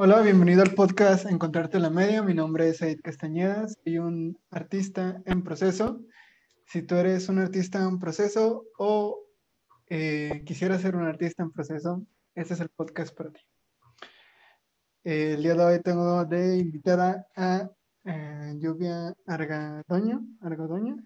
Hola, 0.00 0.22
bienvenido 0.22 0.62
al 0.62 0.74
podcast 0.74 1.26
Encontrarte 1.26 1.76
en 1.76 1.82
la 1.82 1.90
Media. 1.90 2.22
Mi 2.22 2.32
nombre 2.32 2.68
es 2.68 2.76
Said 2.76 3.00
Castañeda, 3.02 3.66
soy 3.66 3.98
un 3.98 4.38
artista 4.48 5.20
en 5.26 5.42
proceso. 5.42 6.04
Si 6.66 6.82
tú 6.82 6.94
eres 6.94 7.28
un 7.28 7.40
artista 7.40 7.82
en 7.82 7.98
proceso 7.98 8.66
o 8.78 9.26
eh, 9.88 10.44
quisieras 10.46 10.82
ser 10.82 10.94
un 10.94 11.02
artista 11.04 11.42
en 11.42 11.50
proceso, 11.50 12.06
este 12.36 12.54
es 12.54 12.60
el 12.60 12.68
podcast 12.68 13.12
para 13.12 13.32
ti. 13.32 13.40
el 15.02 15.42
día 15.42 15.54
de 15.54 15.64
hoy 15.64 15.82
tengo 15.82 16.24
de 16.26 16.58
invitada 16.58 17.26
a 17.34 17.68
eh, 18.04 18.54
Lluvia 18.56 19.12
Argadoño. 19.26 20.24
¿Argadoño? 20.42 20.96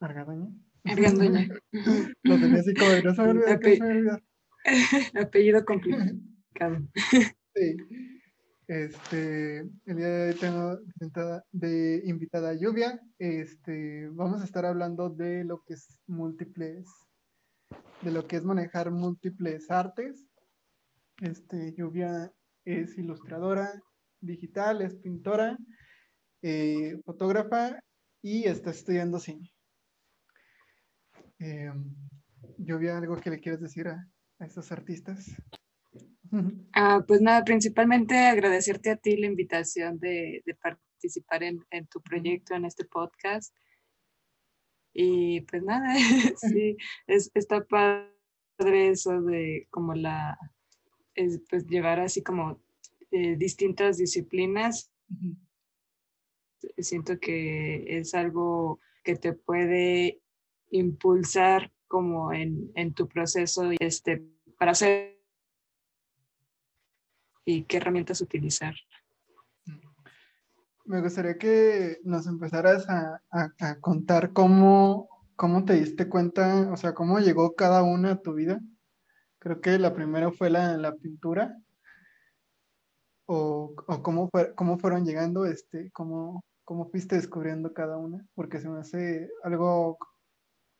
¿Argadoño? 0.00 0.52
Argadoña. 0.82 1.46
Lo 2.24 2.40
tenía 2.40 2.58
así 2.58 2.74
como 2.74 2.90
no 3.04 3.14
saber, 3.14 4.20
Apellido 5.14 5.64
complicado. 5.64 6.80
Sí. 7.54 7.76
Este, 8.68 9.58
el 9.58 9.96
día 9.96 10.08
de 10.08 10.28
hoy 10.28 10.38
tengo 10.38 10.78
de 11.50 12.02
invitada 12.04 12.54
Lluvia. 12.54 13.00
Este, 13.18 14.08
vamos 14.10 14.40
a 14.40 14.44
estar 14.44 14.64
hablando 14.64 15.10
de 15.10 15.42
lo 15.44 15.64
que 15.64 15.74
es 15.74 15.98
múltiples, 16.06 16.86
de 18.02 18.12
lo 18.12 18.26
que 18.28 18.36
es 18.36 18.44
manejar 18.44 18.92
múltiples 18.92 19.68
artes. 19.68 20.24
Este, 21.20 21.74
Lluvia 21.74 22.32
es 22.64 22.96
ilustradora 22.96 23.82
digital, 24.20 24.80
es 24.82 24.94
pintora, 24.94 25.58
eh, 26.42 27.00
fotógrafa 27.04 27.80
y 28.22 28.44
está 28.44 28.70
estudiando 28.70 29.18
cine. 29.18 29.52
Eh, 31.40 31.72
Lluvia, 32.58 32.96
¿algo 32.96 33.16
que 33.16 33.30
le 33.30 33.40
quieres 33.40 33.60
decir 33.60 33.88
a, 33.88 34.08
a 34.38 34.46
estos 34.46 34.70
artistas? 34.70 35.34
Ah, 36.72 37.04
pues 37.06 37.20
nada, 37.20 37.44
principalmente 37.44 38.16
agradecerte 38.16 38.90
a 38.90 38.96
ti 38.96 39.16
la 39.16 39.26
invitación 39.26 39.98
de, 39.98 40.42
participar 40.62 41.42
en, 41.42 41.86
tu 41.90 42.00
proyecto, 42.00 42.54
en 42.54 42.64
este 42.64 42.84
podcast. 42.84 43.54
Y 44.94 45.42
pues 45.42 45.62
nada, 45.62 45.94
sí, 46.36 46.76
es, 47.06 47.30
está 47.34 47.64
padre 47.64 48.88
eso 48.88 49.20
de 49.22 49.66
como 49.70 49.94
la, 49.94 50.38
pues 51.50 51.66
llevar 51.66 52.00
así 52.00 52.22
como 52.22 52.62
eh, 53.10 53.36
distintas 53.36 53.98
disciplinas. 53.98 54.90
Siento 56.78 57.18
que 57.18 57.98
es 57.98 58.14
algo 58.14 58.80
que 59.04 59.16
te 59.16 59.34
puede 59.34 60.20
impulsar 60.70 61.70
como 61.88 62.32
en, 62.32 62.70
en 62.74 62.94
tu 62.94 63.06
proceso 63.06 63.70
este, 63.80 64.22
para 64.56 64.72
hacer 64.72 65.11
y 67.44 67.64
qué 67.64 67.78
herramientas 67.78 68.20
utilizar. 68.20 68.74
Me 70.84 71.00
gustaría 71.00 71.38
que 71.38 72.00
nos 72.04 72.26
empezaras 72.26 72.86
a, 72.88 73.20
contar 73.80 74.32
cómo, 74.32 75.08
cómo 75.36 75.64
te 75.64 75.74
diste 75.74 76.08
cuenta, 76.08 76.70
o 76.72 76.76
sea, 76.76 76.92
cómo 76.92 77.20
llegó 77.20 77.54
cada 77.54 77.82
una 77.82 78.12
a 78.12 78.20
tu 78.20 78.34
vida. 78.34 78.60
Creo 79.38 79.60
que 79.60 79.78
la 79.78 79.94
primera 79.94 80.32
fue 80.32 80.50
la, 80.50 80.76
la 80.76 80.94
pintura. 80.96 81.56
O, 83.26 83.74
cómo, 84.02 84.30
cómo 84.56 84.78
fueron 84.78 85.06
llegando, 85.06 85.46
este, 85.46 85.90
cómo, 85.92 86.44
cómo 86.64 86.90
fuiste 86.90 87.14
descubriendo 87.16 87.72
cada 87.72 87.96
una, 87.96 88.26
porque 88.34 88.60
se 88.60 88.68
me 88.68 88.80
hace 88.80 89.30
algo, 89.44 89.96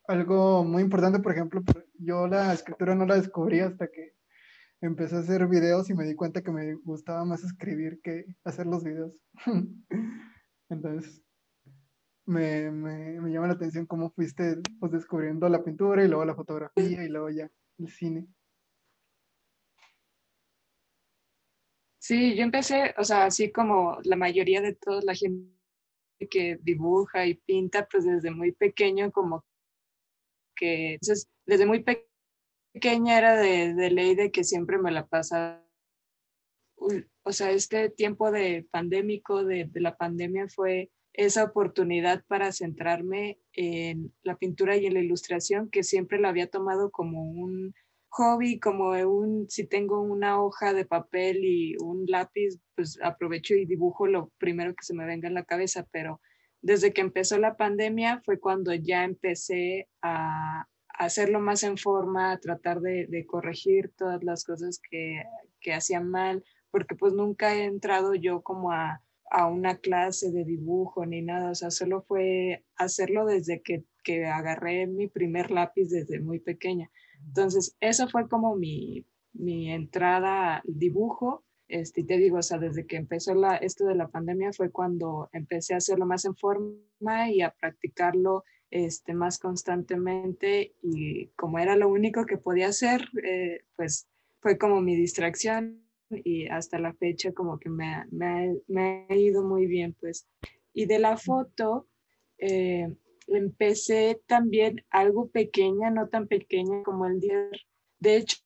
algo 0.07 0.63
muy 0.63 0.83
importante, 0.83 1.19
por 1.19 1.31
ejemplo, 1.31 1.61
yo 1.97 2.27
la 2.27 2.53
escritura 2.53 2.93
no 2.93 3.05
la 3.05 3.15
descubrí 3.15 3.61
hasta 3.61 3.87
que 3.87 4.13
empecé 4.85 5.15
a 5.15 5.19
hacer 5.19 5.47
videos 5.47 5.89
y 5.89 5.93
me 5.93 6.03
di 6.03 6.13
cuenta 6.13 6.41
que 6.41 6.51
me 6.51 6.75
gustaba 6.83 7.23
más 7.23 7.43
escribir 7.43 8.01
que 8.03 8.25
hacer 8.43 8.65
los 8.65 8.83
videos. 8.83 9.13
Entonces, 10.69 11.23
me, 12.25 12.69
me, 12.69 13.31
llama 13.31 13.47
la 13.47 13.53
atención 13.53 13.85
cómo 13.85 14.11
fuiste 14.11 14.57
pues, 14.79 14.91
descubriendo 14.91 15.47
la 15.47 15.63
pintura 15.63 16.03
y 16.03 16.07
luego 16.07 16.25
la 16.25 16.35
fotografía 16.35 17.03
y 17.03 17.09
luego 17.09 17.29
ya 17.29 17.49
el 17.79 17.89
cine. 17.89 18.27
Sí, 21.99 22.35
yo 22.35 22.43
empecé, 22.43 22.93
o 22.97 23.03
sea, 23.05 23.25
así 23.25 23.51
como 23.51 23.97
la 24.03 24.17
mayoría 24.17 24.61
de 24.61 24.75
toda 24.75 25.01
la 25.03 25.15
gente 25.15 25.53
que 26.29 26.59
dibuja 26.61 27.25
y 27.25 27.35
pinta, 27.35 27.87
pues 27.89 28.03
desde 28.03 28.31
muy 28.31 28.51
pequeño, 28.51 29.11
como 29.13 29.45
que, 30.55 30.95
entonces, 30.95 31.29
desde 31.45 31.65
muy 31.65 31.81
pequeño 31.81 32.12
pequeña 32.73 33.17
era 33.17 33.35
de, 33.37 33.91
ley 33.91 34.15
de 34.15 34.31
que 34.31 34.43
siempre 34.43 34.77
me 34.77 34.91
la 34.91 35.05
pasaba. 35.05 35.63
O 37.23 37.31
sea, 37.31 37.51
este 37.51 37.89
tiempo 37.89 38.31
de 38.31 38.67
pandémico, 38.69 39.45
de, 39.45 39.65
de 39.65 39.79
la 39.79 39.95
pandemia, 39.95 40.47
fue 40.49 40.91
esa 41.13 41.43
oportunidad 41.43 42.25
para 42.27 42.51
centrarme 42.51 43.39
en 43.53 44.13
la 44.23 44.35
pintura 44.35 44.75
y 44.75 44.87
en 44.87 44.95
la 44.95 44.99
ilustración, 44.99 45.69
que 45.69 45.83
siempre 45.83 46.19
la 46.19 46.29
había 46.29 46.47
tomado 46.47 46.91
como 46.91 47.23
un 47.23 47.73
hobby, 48.09 48.59
como 48.59 48.89
un, 48.89 49.49
si 49.49 49.65
tengo 49.65 50.01
una 50.01 50.41
hoja 50.41 50.73
de 50.73 50.85
papel 50.85 51.43
y 51.43 51.75
un 51.77 52.05
lápiz, 52.07 52.59
pues 52.75 52.99
aprovecho 53.01 53.55
y 53.55 53.65
dibujo 53.65 54.07
lo 54.07 54.31
primero 54.37 54.75
que 54.75 54.83
se 54.83 54.93
me 54.93 55.05
venga 55.05 55.27
en 55.27 55.33
la 55.33 55.45
cabeza, 55.45 55.87
pero 55.91 56.21
desde 56.61 56.93
que 56.93 57.01
empezó 57.01 57.37
la 57.37 57.57
pandemia 57.57 58.21
fue 58.23 58.39
cuando 58.39 58.73
ya 58.73 59.03
empecé 59.03 59.87
a, 60.01 60.67
hacerlo 60.93 61.39
más 61.39 61.63
en 61.63 61.77
forma, 61.77 62.39
tratar 62.39 62.81
de, 62.81 63.25
corregir 63.27 63.91
todas 63.97 64.23
las 64.23 64.43
cosas 64.43 64.79
que, 64.89 65.23
que 65.59 65.73
hacían 65.73 66.09
mal, 66.09 66.43
porque 66.71 66.95
pues 66.95 67.13
nunca 67.13 67.55
he 67.55 67.65
entrado 67.65 68.15
yo 68.15 68.41
como 68.41 68.71
a, 68.71 69.01
una 69.51 69.77
clase 69.77 70.31
de 70.31 70.45
dibujo 70.45 71.07
ni 71.07 71.23
nada, 71.23 71.49
o 71.49 71.55
sea, 71.55 71.71
solo 71.71 72.03
fue 72.03 72.63
hacerlo 72.75 73.25
desde 73.25 73.63
que, 73.63 73.83
que 74.03 74.27
agarré 74.27 74.85
mi 74.85 75.07
primer 75.07 75.49
lápiz 75.49 75.89
desde 75.89 76.19
muy 76.19 76.39
pequeña. 76.39 76.91
Entonces, 77.25 77.75
eso 77.79 78.07
fue 78.07 78.29
como 78.29 78.55
mi, 78.55 79.07
mi 79.33 79.71
entrada 79.71 80.57
al 80.57 80.63
dibujo. 80.65 81.43
Este, 81.67 82.01
y 82.01 82.03
te 82.03 82.17
digo, 82.17 82.37
o 82.37 82.43
sea, 82.43 82.59
desde 82.59 82.85
que 82.85 82.97
empezó 82.97 83.33
la, 83.33 83.55
esto 83.55 83.85
de 83.85 83.95
la 83.95 84.09
pandemia 84.09 84.53
fue 84.53 84.69
cuando 84.69 85.29
empecé 85.31 85.73
a 85.73 85.77
hacerlo 85.77 86.05
más 86.05 86.25
en 86.25 86.35
forma 86.35 87.31
y 87.31 87.41
a 87.41 87.49
practicarlo 87.59 88.43
este, 88.73 89.13
más 89.13 89.37
constantemente 89.37 90.73
y 90.81 91.27
como 91.35 91.59
era 91.59 91.75
lo 91.75 91.89
único 91.89 92.25
que 92.25 92.39
podía 92.39 92.69
hacer, 92.69 93.07
eh, 93.23 93.63
pues 93.75 94.07
fue 94.39 94.57
como 94.57 94.81
mi 94.81 94.95
distracción 94.95 95.83
y 96.09 96.47
hasta 96.47 96.79
la 96.79 96.91
fecha 96.93 97.33
como 97.33 97.59
que 97.59 97.69
me, 97.69 98.03
me, 98.09 99.05
ha 99.07 99.15
ido 99.15 99.43
muy 99.43 99.67
bien, 99.67 99.95
pues. 99.99 100.27
Y 100.73 100.87
de 100.87 100.97
la 100.97 101.17
foto, 101.17 101.87
eh, 102.39 102.91
empecé 103.27 104.19
también 104.25 104.83
algo 104.89 105.29
pequeña, 105.29 105.91
no 105.91 106.07
tan 106.09 106.27
pequeña 106.27 106.81
como 106.81 107.05
el 107.05 107.19
día. 107.19 107.49
De 107.99 108.17
hecho, 108.17 108.37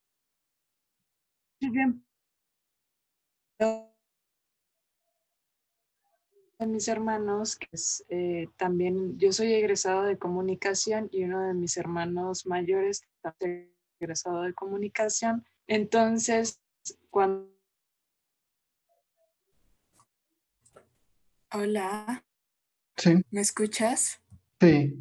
de 6.59 6.67
mis 6.67 6.87
hermanos, 6.87 7.55
que 7.55 7.67
es 7.71 8.03
eh, 8.09 8.49
también, 8.57 9.17
yo 9.17 9.31
soy 9.31 9.53
egresado 9.53 10.03
de 10.03 10.17
comunicación 10.17 11.07
y 11.11 11.23
uno 11.23 11.41
de 11.41 11.53
mis 11.53 11.77
hermanos 11.77 12.45
mayores 12.45 13.03
también 13.21 13.71
egresado 13.99 14.41
de 14.41 14.53
comunicación. 14.53 15.45
Entonces, 15.67 16.59
cuando... 17.09 17.49
Hola. 21.51 22.25
Sí. 22.97 23.13
¿Me 23.31 23.41
escuchas? 23.41 24.21
Sí. 24.59 24.95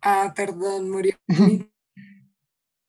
Ah, 0.00 0.32
perdón, 0.34 0.90
murió 0.90 1.16
mi 1.26 1.68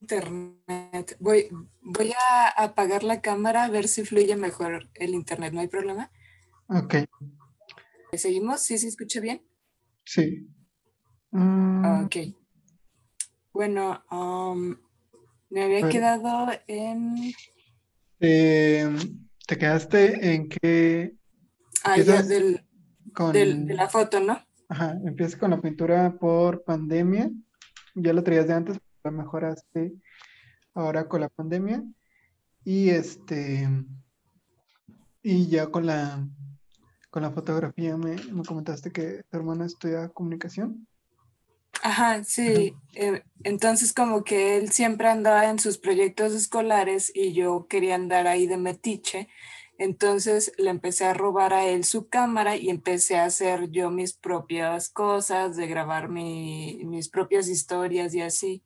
internet. 0.01 1.17
Voy, 1.19 1.49
voy 1.81 2.13
a 2.29 2.63
apagar 2.63 3.03
la 3.03 3.21
cámara 3.21 3.63
a 3.63 3.69
ver 3.69 3.87
si 3.87 4.05
fluye 4.05 4.35
mejor 4.35 4.87
el 4.93 5.15
internet. 5.15 5.53
¿No 5.53 5.61
hay 5.61 5.67
problema? 5.67 6.11
Ok. 6.69 6.95
¿Seguimos? 8.13 8.61
¿Sí 8.61 8.77
se 8.77 8.87
escucha 8.87 9.19
bien? 9.19 9.41
Sí. 10.05 10.47
Mm. 11.31 12.05
Ok. 12.05 12.15
Bueno, 13.51 14.03
um, 14.11 14.75
me 15.49 15.63
había 15.63 15.89
quedado 15.89 16.47
en... 16.67 17.33
Em, 18.19 19.27
te 19.45 19.57
quedaste 19.57 20.33
en 20.33 20.47
que... 20.47 21.15
Ah, 21.83 21.97
ya, 21.97 22.21
del, 22.23 22.63
de 23.33 23.73
la 23.73 23.89
foto, 23.89 24.19
¿no? 24.19 24.39
Ajá, 24.69 24.97
empiezas 25.05 25.37
con 25.37 25.51
la 25.51 25.61
pintura 25.61 26.17
por 26.17 26.63
pandemia. 26.63 27.29
Ya 27.95 28.13
lo 28.13 28.23
traías 28.23 28.47
de 28.47 28.53
antes, 28.53 28.79
pero 29.01 29.15
mejoraste 29.15 29.93
ahora 30.73 31.07
con 31.07 31.21
la 31.21 31.29
pandemia. 31.29 31.83
Y 32.63 32.89
este... 32.89 33.67
Y 35.23 35.47
ya 35.47 35.67
con 35.67 35.85
la 35.85 36.25
con 37.17 37.23
la 37.23 37.31
fotografía 37.31 37.97
me, 37.97 38.15
comentaste 38.45 38.91
que 38.91 39.23
tu 39.23 39.37
hermana 39.37 39.65
estudia 39.65 40.07
comunicación. 40.09 40.87
Ajá, 41.81 42.23
sí. 42.23 42.75
Eh, 42.93 43.23
entonces 43.43 43.91
como 43.91 44.23
que 44.23 44.57
él 44.57 44.71
siempre 44.71 45.07
andaba 45.07 45.49
en 45.49 45.57
sus 45.57 45.79
proyectos 45.79 46.33
escolares 46.33 47.11
y 47.15 47.33
yo 47.33 47.65
quería 47.67 47.95
andar 47.95 48.27
ahí 48.27 48.45
de 48.45 48.57
metiche 48.57 49.29
Entonces 49.79 50.51
le 50.59 50.69
empecé 50.69 51.05
a 51.05 51.15
robar 51.15 51.55
a 51.55 51.65
él 51.65 51.85
su 51.85 52.07
cámara 52.07 52.55
y 52.55 52.69
empecé 52.69 53.17
a 53.17 53.25
hacer 53.25 53.71
yo 53.71 53.89
mis 53.89 54.13
propias 54.13 54.87
cosas, 54.87 55.55
de 55.57 55.65
grabar 55.65 56.09
mis 56.09 57.09
propias 57.09 57.47
historias 57.47 58.13
y 58.13 58.21
así. 58.21 58.63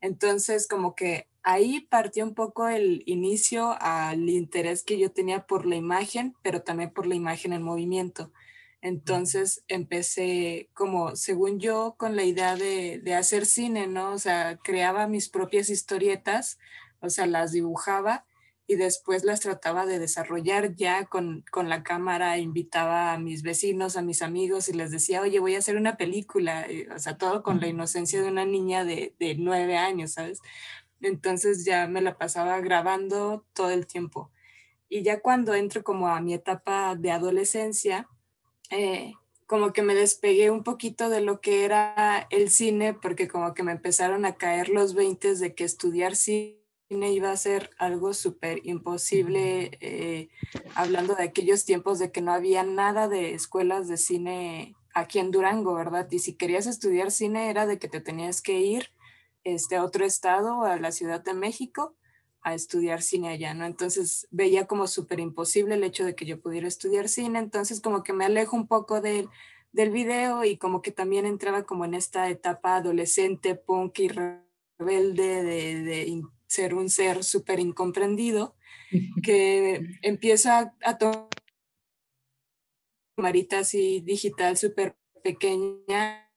Entonces 0.00 0.68
como 0.68 0.94
que 0.94 1.26
ahí 1.44 1.80
partió 1.88 2.24
un 2.24 2.34
poco 2.34 2.68
el 2.68 3.02
inicio 3.06 3.76
al 3.80 4.28
interés 4.28 4.82
que 4.82 4.98
yo 4.98 5.12
tenía 5.12 5.46
por 5.46 5.66
la 5.66 5.76
imagen, 5.76 6.34
pero 6.42 6.62
también 6.62 6.90
por 6.90 7.06
la 7.06 7.14
imagen 7.14 7.52
en 7.52 7.62
movimiento. 7.62 8.32
Entonces 8.80 9.62
empecé 9.68 10.68
como, 10.74 11.16
según 11.16 11.60
yo, 11.60 11.94
con 11.98 12.16
la 12.16 12.24
idea 12.24 12.56
de, 12.56 12.98
de, 12.98 13.14
hacer 13.14 13.46
cine, 13.46 13.86
¿no? 13.86 14.12
O 14.12 14.18
sea, 14.18 14.58
creaba 14.62 15.06
mis 15.06 15.28
propias 15.28 15.70
historietas, 15.70 16.58
o 17.00 17.08
sea, 17.08 17.26
las 17.26 17.52
dibujaba 17.52 18.26
y 18.66 18.76
después 18.76 19.24
las 19.24 19.40
trataba 19.40 19.84
de 19.86 19.98
desarrollar 19.98 20.74
ya 20.74 21.04
con, 21.06 21.44
con, 21.50 21.68
la 21.68 21.82
cámara, 21.82 22.38
invitaba 22.38 23.12
a 23.12 23.18
mis 23.18 23.42
vecinos, 23.42 23.96
a 23.96 24.02
mis 24.02 24.22
amigos 24.22 24.68
y 24.68 24.72
les 24.72 24.90
decía, 24.90 25.20
oye, 25.20 25.38
voy 25.38 25.54
a 25.54 25.58
hacer 25.58 25.76
una 25.76 25.96
película, 25.96 26.66
o 26.94 26.98
sea, 26.98 27.18
todo 27.18 27.42
con 27.42 27.60
la 27.60 27.68
inocencia 27.68 28.22
de 28.22 28.28
una 28.28 28.46
niña 28.46 28.84
de, 28.84 29.14
de 29.18 29.34
nueve 29.34 29.76
años, 29.76 30.12
¿sabes? 30.12 30.40
Entonces 31.06 31.64
ya 31.64 31.86
me 31.86 32.00
la 32.00 32.16
pasaba 32.16 32.60
grabando 32.60 33.44
todo 33.52 33.70
el 33.70 33.86
tiempo. 33.86 34.30
Y 34.88 35.02
ya 35.02 35.20
cuando 35.20 35.54
entro 35.54 35.82
como 35.82 36.08
a 36.08 36.20
mi 36.20 36.34
etapa 36.34 36.94
de 36.94 37.10
adolescencia, 37.10 38.08
eh, 38.70 39.14
como 39.46 39.72
que 39.72 39.82
me 39.82 39.94
despegué 39.94 40.50
un 40.50 40.62
poquito 40.62 41.08
de 41.08 41.20
lo 41.20 41.40
que 41.40 41.64
era 41.64 42.26
el 42.30 42.50
cine, 42.50 42.94
porque 42.94 43.28
como 43.28 43.54
que 43.54 43.62
me 43.62 43.72
empezaron 43.72 44.24
a 44.24 44.36
caer 44.36 44.68
los 44.68 44.94
20 44.94 45.34
de 45.34 45.54
que 45.54 45.64
estudiar 45.64 46.16
cine 46.16 46.58
iba 46.90 47.30
a 47.30 47.36
ser 47.36 47.70
algo 47.78 48.14
súper 48.14 48.60
imposible, 48.64 49.78
eh, 49.80 50.28
hablando 50.74 51.14
de 51.14 51.24
aquellos 51.24 51.64
tiempos 51.64 51.98
de 51.98 52.10
que 52.10 52.20
no 52.20 52.32
había 52.32 52.62
nada 52.62 53.08
de 53.08 53.34
escuelas 53.34 53.88
de 53.88 53.96
cine 53.96 54.76
aquí 54.94 55.18
en 55.18 55.30
Durango, 55.30 55.74
¿verdad? 55.74 56.08
Y 56.10 56.20
si 56.20 56.34
querías 56.34 56.66
estudiar 56.66 57.10
cine 57.10 57.50
era 57.50 57.66
de 57.66 57.78
que 57.78 57.88
te 57.88 58.00
tenías 58.00 58.40
que 58.40 58.60
ir 58.60 58.90
este, 59.44 59.76
a 59.76 59.84
otro 59.84 60.04
estado, 60.04 60.64
a 60.64 60.76
la 60.78 60.92
Ciudad 60.92 61.22
de 61.22 61.34
México, 61.34 61.94
a 62.42 62.54
estudiar 62.54 63.02
cine 63.02 63.28
allá, 63.28 63.54
¿no? 63.54 63.64
Entonces 63.64 64.26
veía 64.30 64.66
como 64.66 64.86
súper 64.86 65.20
imposible 65.20 65.76
el 65.76 65.84
hecho 65.84 66.04
de 66.04 66.14
que 66.14 66.26
yo 66.26 66.40
pudiera 66.40 66.68
estudiar 66.68 67.08
cine, 67.08 67.38
entonces 67.38 67.80
como 67.80 68.02
que 68.02 68.12
me 68.12 68.26
alejo 68.26 68.56
un 68.56 68.66
poco 68.66 69.00
del, 69.00 69.28
del 69.72 69.90
video 69.90 70.44
y 70.44 70.58
como 70.58 70.82
que 70.82 70.90
también 70.90 71.24
entraba 71.26 71.64
como 71.64 71.84
en 71.84 71.94
esta 71.94 72.28
etapa 72.28 72.76
adolescente, 72.76 73.54
punk 73.54 73.98
y 74.00 74.08
rebelde 74.08 75.42
de, 75.42 75.82
de 75.82 76.22
ser 76.46 76.74
un 76.74 76.90
ser 76.90 77.24
súper 77.24 77.60
incomprendido, 77.60 78.56
que 79.22 79.80
empieza 80.02 80.74
a 80.82 80.98
tomar 80.98 81.28
marita 83.16 83.60
así 83.60 84.00
digital 84.00 84.56
súper 84.56 84.96
pequeña 85.22 86.30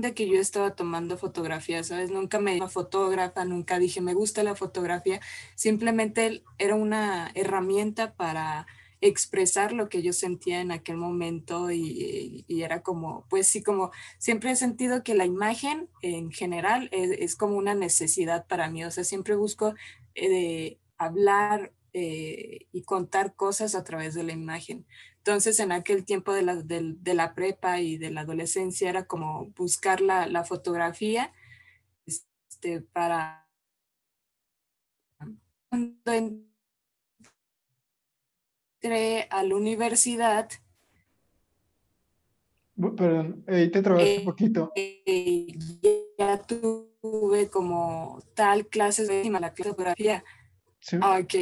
de 0.00 0.14
que 0.14 0.28
yo 0.28 0.40
estaba 0.40 0.74
tomando 0.74 1.16
fotografías, 1.16 1.88
¿sabes? 1.88 2.10
Nunca 2.10 2.38
me 2.38 2.56
una 2.56 2.68
fotógrafa, 2.68 3.44
nunca 3.44 3.78
dije 3.78 4.00
me 4.00 4.14
gusta 4.14 4.42
la 4.42 4.54
fotografía, 4.54 5.20
simplemente 5.54 6.42
era 6.58 6.74
una 6.74 7.30
herramienta 7.34 8.14
para 8.14 8.66
expresar 9.00 9.72
lo 9.72 9.90
que 9.90 10.00
yo 10.02 10.14
sentía 10.14 10.62
en 10.62 10.72
aquel 10.72 10.96
momento 10.96 11.70
y, 11.70 12.46
era 12.48 12.82
como, 12.82 13.26
pues 13.28 13.46
sí, 13.46 13.62
como 13.62 13.90
siempre 14.18 14.50
he 14.50 14.56
sentido 14.56 15.02
que 15.02 15.14
la 15.14 15.26
imagen 15.26 15.90
en 16.00 16.32
general 16.32 16.88
es, 16.90 17.36
como 17.36 17.56
una 17.56 17.74
necesidad 17.74 18.46
para 18.46 18.70
mí, 18.70 18.82
o 18.84 18.90
sea, 18.90 19.04
siempre 19.04 19.36
busco 19.36 19.74
eh, 20.14 20.78
hablar 20.96 21.72
eh, 21.94 22.66
y 22.72 22.82
contar 22.82 23.34
cosas 23.36 23.74
a 23.74 23.84
través 23.84 24.14
de 24.14 24.24
la 24.24 24.32
imagen. 24.32 24.84
Entonces, 25.18 25.58
en 25.60 25.72
aquel 25.72 26.04
tiempo 26.04 26.34
de 26.34 26.42
la, 26.42 26.56
de, 26.56 26.96
de 26.98 27.14
la 27.14 27.34
prepa 27.34 27.80
y 27.80 27.96
de 27.96 28.10
la 28.10 28.22
adolescencia 28.22 28.90
era 28.90 29.06
como 29.06 29.46
buscar 29.52 30.02
la, 30.02 30.26
la 30.26 30.44
fotografía 30.44 31.32
este, 32.04 32.82
para... 32.82 33.48
Cuando 35.70 36.12
entré 38.82 39.28
a 39.30 39.42
la 39.42 39.56
universidad... 39.56 40.50
Perdón, 42.76 43.44
ahí 43.46 43.70
te 43.70 43.82
trabaste 43.82 44.16
un 44.16 44.20
eh, 44.20 44.24
poquito. 44.24 44.72
Eh, 44.74 45.46
ya 46.18 46.42
tuve 46.42 47.48
como 47.48 48.20
tal 48.34 48.66
clases 48.66 49.06
de 49.06 49.30
la 49.30 49.52
fotografía. 49.52 50.24
Sí. 50.84 50.98
Ah, 51.00 51.18
ok. 51.18 51.32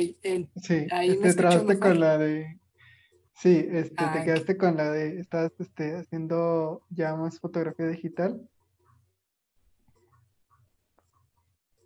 sí, 0.62 0.87
ahí 0.93 1.19
te 1.19 1.35
trabaste 1.35 1.77
con 1.81 1.99
la 1.99 2.17
de 2.17 2.61
Sí, 3.35 3.67
este, 3.73 3.97
te 3.97 4.05
ah, 4.05 4.23
quedaste 4.25 4.56
con 4.56 4.77
la 4.77 4.93
de, 4.93 5.19
estás 5.19 5.50
este, 5.59 5.97
haciendo 5.97 6.83
ya 6.91 7.17
más 7.17 7.41
fotografía 7.41 7.89
digital. 7.89 8.41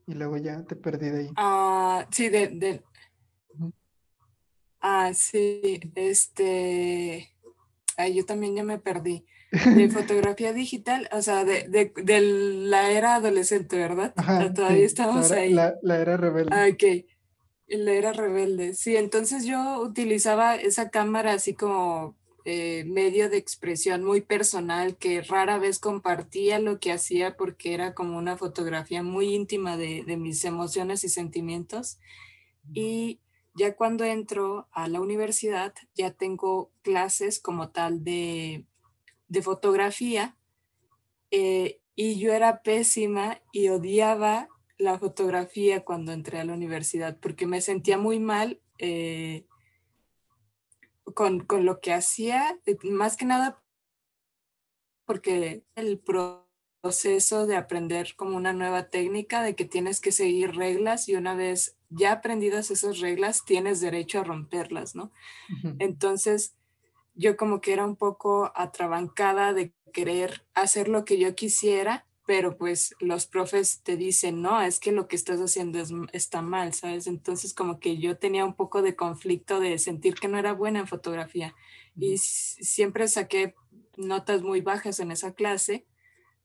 Y 0.06 0.12
luego 0.12 0.36
ya 0.36 0.62
te 0.64 0.76
perdí 0.76 1.08
de 1.08 1.18
ahí. 1.20 1.30
Ah, 1.36 2.06
sí, 2.10 2.28
de, 2.28 2.82
Ah, 4.80 5.14
sí, 5.14 5.80
este, 5.94 7.32
ay, 7.96 8.14
yo 8.14 8.26
también 8.26 8.54
ya 8.54 8.62
me 8.62 8.78
perdí. 8.78 9.24
De 9.50 9.52
fotografía 9.88 10.52
digital, 10.52 11.08
o 11.10 11.22
sea, 11.22 11.46
de, 11.46 11.66
de, 11.70 12.20
la 12.20 12.90
era 12.90 13.14
adolescente, 13.14 13.78
¿verdad? 13.78 14.12
Todavía 14.54 14.84
estamos 14.84 15.30
ahí. 15.32 15.54
La, 15.54 15.74
la, 15.80 15.98
era 16.00 16.18
rebelde. 16.18 16.54
Ah, 16.54 16.66
ok. 16.70 17.15
La 17.68 17.92
era 17.92 18.12
rebelde, 18.12 18.74
sí, 18.74 18.96
entonces 18.96 19.44
yo 19.44 19.80
utilizaba 19.80 20.54
esa 20.54 20.90
cámara 20.90 21.32
así 21.32 21.54
como 21.54 22.16
eh, 22.48 22.84
medio 22.84 23.28
de 23.28 23.38
expresión 23.38 24.04
muy 24.04 24.20
personal 24.20 24.96
que 24.98 25.20
rara 25.20 25.58
vez 25.58 25.80
compartía 25.80 26.60
lo 26.60 26.78
que 26.78 26.92
hacía 26.92 27.36
porque 27.36 27.74
era 27.74 27.92
como 27.92 28.16
una 28.18 28.36
fotografía 28.36 29.02
muy 29.02 29.34
íntima 29.34 29.76
de, 29.76 30.04
mis 30.16 30.44
emociones 30.44 31.02
y 31.02 31.08
sentimientos. 31.08 31.98
Y 32.72 33.18
ya 33.56 33.74
cuando 33.74 34.04
entro 34.04 34.68
a 34.70 34.86
la 34.86 35.00
universidad 35.00 35.74
ya 35.96 36.12
tengo 36.12 36.70
clases 36.82 37.40
como 37.40 37.70
tal 37.70 38.04
de, 38.04 38.64
fotografía 39.42 40.36
eh, 41.32 41.80
y 41.96 42.20
yo 42.20 42.32
era 42.32 42.62
pésima 42.62 43.42
y 43.50 43.70
odiaba 43.70 44.48
la 44.78 44.98
fotografía 44.98 45.84
cuando 45.84 46.12
entré 46.12 46.38
a 46.38 46.44
la 46.44 46.52
universidad 46.52 47.18
porque 47.18 47.46
me 47.46 47.60
sentía 47.60 47.98
muy 47.98 48.18
mal 48.18 48.60
eh, 48.78 49.46
con, 51.14 51.40
con, 51.40 51.64
lo 51.64 51.80
que 51.80 51.92
hacía, 51.92 52.58
eh, 52.66 52.76
más 52.82 53.16
que 53.16 53.24
nada 53.24 53.62
porque 55.06 55.62
el 55.76 56.02
proceso 56.82 57.46
de 57.46 57.56
aprender 57.56 58.14
como 58.16 58.36
una 58.36 58.52
nueva 58.52 58.90
técnica, 58.90 59.42
de 59.42 59.54
que 59.54 59.64
tienes 59.64 60.00
que 60.00 60.12
seguir 60.12 60.56
reglas 60.56 61.08
y 61.08 61.14
una 61.14 61.34
vez 61.34 61.76
ya 61.88 62.12
aprendidas 62.12 62.70
esas 62.70 62.98
reglas, 62.98 63.44
tienes 63.44 63.80
derecho 63.80 64.20
a 64.20 64.24
romperlas, 64.24 64.96
¿no? 64.96 65.12
Entonces, 65.78 66.56
yo 67.14 67.36
como 67.36 67.60
que 67.60 67.72
era 67.72 67.84
un 67.84 67.96
poco 67.96 68.52
atrabancada 68.54 69.52
de 69.54 69.72
querer 69.92 70.44
hacer 70.54 70.88
lo 70.88 71.04
que 71.04 71.18
yo 71.18 71.34
quisiera 71.34 72.04
pero 72.26 72.58
pues 72.58 72.94
los 72.98 73.26
profes 73.26 73.82
te 73.84 73.96
dicen, 73.96 74.42
no, 74.42 74.60
es 74.60 74.80
que 74.80 74.90
lo 74.90 75.06
que 75.06 75.14
estás 75.14 75.38
haciendo 75.40 75.78
es, 75.78 75.92
está 76.12 76.42
mal, 76.42 76.74
¿sabes? 76.74 77.06
Entonces 77.06 77.54
como 77.54 77.78
que 77.78 77.98
yo 77.98 78.18
tenía 78.18 78.44
un 78.44 78.54
poco 78.54 78.82
de 78.82 78.96
conflicto 78.96 79.60
de 79.60 79.78
sentir 79.78 80.16
que 80.16 80.26
no 80.26 80.36
era 80.36 80.52
buena 80.52 80.80
en 80.80 80.88
fotografía 80.88 81.54
y 81.96 82.18
siempre 82.18 83.06
saqué 83.06 83.54
notas 83.96 84.42
muy 84.42 84.60
bajas 84.60 84.98
en 84.98 85.12
esa 85.12 85.34
clase 85.34 85.86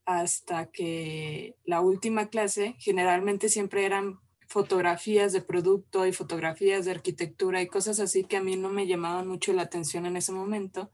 hasta 0.06 0.68
que 0.68 1.56
la 1.66 1.82
última 1.82 2.30
clase 2.30 2.76
generalmente 2.78 3.50
siempre 3.50 3.86
eran 3.86 4.20
fotografías 4.48 5.34
de 5.34 5.42
producto 5.42 6.06
y 6.06 6.14
fotografías 6.14 6.86
de 6.86 6.92
arquitectura 6.92 7.62
y 7.62 7.68
cosas 7.68 8.00
así 8.00 8.24
que 8.24 8.38
a 8.38 8.44
mí 8.44 8.56
no 8.56 8.70
me 8.70 8.86
llamaban 8.86 9.28
mucho 9.28 9.52
la 9.54 9.64
atención 9.64 10.06
en 10.06 10.18
ese 10.18 10.32
momento 10.32 10.92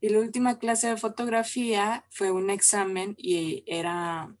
y 0.00 0.08
la 0.08 0.18
última 0.18 0.58
clase 0.58 0.88
de 0.88 0.96
fotografía 0.96 2.04
fue 2.10 2.30
un 2.30 2.50
examen 2.50 3.14
y 3.18 3.62
era 3.66 4.34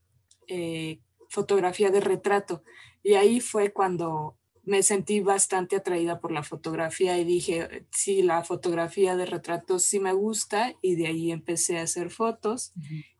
eh, 0.46 1.00
fotografía 1.28 1.90
de 1.90 2.00
retrato. 2.00 2.62
Y 3.02 3.14
ahí 3.14 3.40
fue 3.40 3.72
cuando 3.72 4.36
me 4.64 4.82
sentí 4.82 5.20
bastante 5.20 5.76
atraída 5.76 6.20
por 6.20 6.32
la 6.32 6.42
fotografía 6.42 7.18
y 7.18 7.24
dije, 7.24 7.86
sí, 7.90 8.22
la 8.22 8.42
fotografía 8.42 9.16
de 9.16 9.26
retrato 9.26 9.78
sí 9.78 10.00
me 10.00 10.12
gusta 10.12 10.74
y 10.80 10.96
de 10.96 11.08
ahí 11.08 11.30
empecé 11.30 11.78
a 11.78 11.82
hacer 11.82 12.10
fotos 12.10 12.72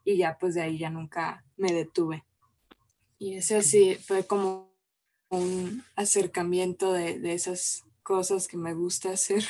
y 0.05 0.17
ya 0.17 0.39
pues 0.39 0.55
de 0.55 0.63
ahí 0.63 0.79
ya 0.79 0.91
nunca 0.91 1.45
me 1.57 1.73
detuve. 1.73 2.25
Y 3.19 3.35
ese 3.35 3.63
sí 3.63 3.97
fue 3.97 4.27
como 4.27 4.73
un 5.29 5.85
acercamiento 5.95 6.93
de, 6.93 7.19
de 7.19 7.35
esas 7.35 7.85
cosas 8.03 8.49
que 8.49 8.57
me 8.57 8.73
gusta 8.75 9.13
hacer. 9.13 9.45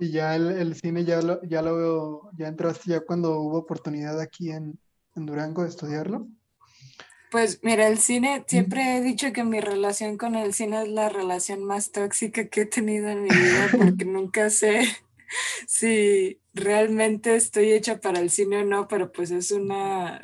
Y 0.00 0.10
ya 0.10 0.34
el, 0.34 0.74
cine 0.74 1.04
ya 1.04 1.20
lo, 1.20 1.42
ya 1.42 1.60
lo 1.60 2.30
ya 2.32 2.48
entraste 2.48 2.90
ya 2.90 3.00
cuando 3.00 3.38
hubo 3.40 3.58
oportunidad 3.58 4.18
aquí 4.20 4.50
en, 4.50 4.78
Durango 5.14 5.62
de 5.62 5.68
estudiarlo. 5.68 6.26
Pues 7.30 7.60
mira, 7.62 7.88
el 7.88 7.98
cine, 7.98 8.42
siempre 8.46 8.96
he 8.96 9.02
dicho 9.02 9.34
que 9.34 9.44
mi 9.44 9.60
relación 9.60 10.16
con 10.16 10.34
el 10.34 10.54
cine 10.54 10.82
es 10.82 10.88
la 10.88 11.10
relación 11.10 11.62
más 11.62 11.92
tóxica 11.92 12.48
que 12.48 12.62
he 12.62 12.66
tenido 12.66 13.08
en 13.10 13.24
mi 13.24 13.28
vida 13.28 13.68
porque 13.70 14.04
nunca 14.06 14.48
sé 14.48 14.88
si 15.66 16.40
realmente 16.54 17.34
estoy 17.36 17.72
hecha 17.72 18.00
para 18.00 18.20
el 18.20 18.30
cine 18.30 18.62
o 18.62 18.64
no, 18.64 18.88
pero 18.88 19.12
pues 19.12 19.30
es 19.30 19.50
una, 19.50 20.22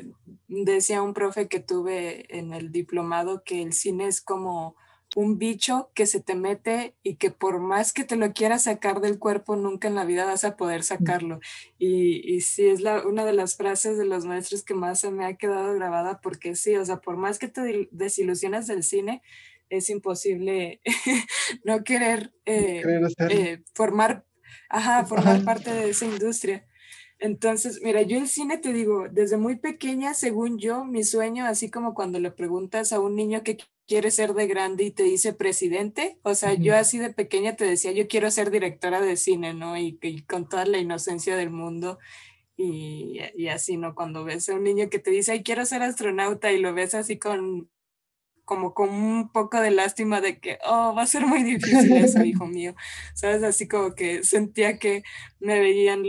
decía 0.49 1.03
un 1.03 1.13
profe 1.13 1.49
que 1.49 1.61
tuve 1.61 2.27
en 2.37 2.55
el 2.55 2.73
diplomado 2.73 3.43
que 3.45 3.61
el 3.63 3.75
cine 3.75 4.07
es 4.07 4.23
como 4.23 4.77
un 5.17 5.39
bicho 5.39 5.91
que 5.95 6.05
se 6.05 6.21
te 6.21 6.35
mete 6.35 6.95
y 7.03 7.15
que 7.15 7.31
por 7.31 7.59
más 7.59 7.95
que 7.95 8.05
te 8.05 8.17
lo 8.17 8.35
quieras 8.35 8.65
sacar 8.65 9.01
del 9.01 9.19
cuerpo, 9.19 9.57
nunca 9.57 9.89
en 9.89 9.95
la 9.95 10.05
vida 10.05 10.27
vas 10.27 10.45
a 10.45 10.59
poder 10.59 10.83
sacarlo. 10.83 11.41
Y, 11.79 12.21
y 12.31 12.43
sí, 12.43 12.67
es 12.67 12.83
la, 12.83 13.03
una 13.07 13.25
de 13.25 13.33
las 13.33 13.57
frases 13.57 13.97
de 13.97 14.05
los 14.05 14.27
maestros 14.27 14.63
que 14.63 14.75
más 14.75 15.01
se 15.01 15.11
me 15.11 15.25
ha 15.25 15.39
quedado 15.39 15.73
grabada, 15.73 16.21
porque 16.21 16.55
sí, 16.55 16.77
o 16.77 16.85
sea, 16.85 16.99
por 16.99 17.17
más 17.17 17.39
que 17.39 17.49
te 17.49 17.89
desilusionas 17.93 18.67
del 18.67 18.83
cine, 18.83 19.23
es 19.71 19.89
imposible 19.89 20.83
no 21.65 21.83
querer, 21.83 22.35
eh, 22.45 22.83
eh, 23.31 23.63
formar, 23.73 24.27
ajá, 24.69 25.07
formar 25.07 25.43
parte 25.45 25.73
de 25.73 25.89
esa 25.89 26.05
industria. 26.05 26.67
Entonces, 27.19 27.81
mira, 27.83 28.03
yo 28.03 28.19
el 28.19 28.29
cine 28.29 28.59
te 28.59 28.73
digo, 28.73 29.07
desde 29.11 29.39
muy 29.39 29.57
pequeña, 29.57 30.13
según 30.13 30.59
yo, 30.59 30.85
mi 30.85 31.03
sueño, 31.03 31.47
así 31.47 31.71
como 31.71 31.95
cuando 31.95 32.21
le 32.21 32.31
preguntas 32.31 32.93
a 32.93 33.01
un 33.01 33.17
niño 33.17 33.43
que 33.43 33.57
quiere 33.87 34.11
ser 34.11 34.35
de 34.35 34.47
grande 34.47 34.85
y 34.85 34.91
te 34.91 35.05
dice 35.05 35.33
presidente, 35.33 36.19
o 36.23 36.35
sea, 36.35 36.55
yo 36.55 36.77
así 36.77 36.99
de 36.99 37.13
pequeña 37.13 37.57
te 37.57 37.65
decía, 37.65 37.93
yo 37.93 38.07
quiero 38.09 38.31
ser 38.31 38.51
directora 38.51 39.01
de 39.01 39.17
cine, 39.17 39.55
¿no? 39.55 39.79
Y, 39.79 39.99
con 40.29 40.49
toda 40.49 40.67
la 40.67 40.79
inocencia 40.79 41.37
del 41.37 41.51
mundo. 41.51 41.99
Y, 42.59 43.21
y, 43.35 43.49
así, 43.49 43.77
¿no? 43.77 43.95
Cuando 43.95 44.25
ves 44.25 44.49
a 44.49 44.55
un 44.55 44.65
niño 44.65 44.89
que 44.91 44.99
te 44.99 45.11
dice, 45.11 45.33
ay, 45.33 45.43
quiero 45.43 45.67
ser 45.67 45.83
astronauta 45.83 46.53
y 46.53 46.59
lo 46.59 46.75
ves 46.75 46.95
así 46.95 47.19
con, 47.19 47.71
como 48.47 48.73
con 48.73 48.89
un 48.89 49.31
poco 49.31 49.61
de 49.61 49.71
lástima 49.71 50.23
de 50.23 50.39
que, 50.39 50.59
oh, 50.65 50.95
va 50.97 51.03
a 51.03 51.07
ser 51.07 51.27
muy 51.27 51.43
difícil 51.43 51.93
eso, 51.93 52.25
hijo 52.25 52.47
mío. 52.47 52.75
¿Sabes? 53.15 53.43
Así 53.43 53.69
como 53.69 53.95
que 53.95 54.25
sentía 54.25 54.79
que 54.79 55.03
me 55.39 55.61
veían 55.61 56.05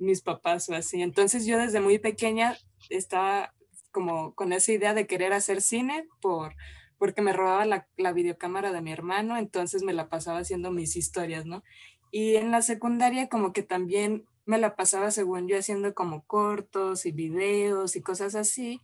mis 0.00 0.22
papás 0.22 0.70
o 0.70 0.74
así. 0.74 1.02
Entonces 1.02 1.44
yo 1.44 1.58
desde 1.58 1.80
muy 1.80 1.98
pequeña 1.98 2.56
estaba 2.88 3.52
como 3.90 4.34
con 4.34 4.54
esa 4.54 4.72
idea 4.72 4.94
de 4.94 5.06
querer 5.06 5.34
hacer 5.34 5.60
cine 5.60 6.08
por 6.22 6.54
porque 6.98 7.20
me 7.20 7.32
robaba 7.32 7.66
la, 7.66 7.88
la 7.96 8.12
videocámara 8.12 8.70
de 8.70 8.80
mi 8.80 8.92
hermano, 8.92 9.36
entonces 9.36 9.82
me 9.82 9.92
la 9.92 10.08
pasaba 10.08 10.38
haciendo 10.38 10.70
mis 10.70 10.94
historias, 10.94 11.44
¿no? 11.44 11.64
Y 12.12 12.36
en 12.36 12.52
la 12.52 12.62
secundaria 12.62 13.28
como 13.28 13.52
que 13.52 13.64
también 13.64 14.24
me 14.44 14.58
la 14.58 14.76
pasaba, 14.76 15.10
según 15.10 15.48
yo, 15.48 15.58
haciendo 15.58 15.94
como 15.94 16.24
cortos 16.24 17.06
y 17.06 17.10
videos 17.10 17.96
y 17.96 18.02
cosas 18.02 18.36
así. 18.36 18.80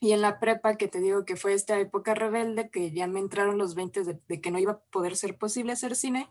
Y 0.00 0.12
en 0.12 0.20
la 0.20 0.38
prepa, 0.40 0.76
que 0.76 0.88
te 0.88 1.00
digo 1.00 1.24
que 1.24 1.36
fue 1.36 1.54
esta 1.54 1.78
época 1.78 2.14
rebelde, 2.14 2.70
que 2.70 2.90
ya 2.90 3.06
me 3.06 3.20
entraron 3.20 3.58
los 3.58 3.74
20 3.74 4.04
de, 4.04 4.40
que 4.40 4.50
no 4.50 4.58
iba 4.58 4.72
a 4.72 4.80
poder 4.90 5.16
ser 5.16 5.38
posible 5.38 5.72
hacer 5.72 5.96
cine, 5.96 6.28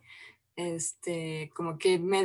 este, 0.55 1.51
como 1.55 1.77
que 1.77 1.97
me, 1.97 2.23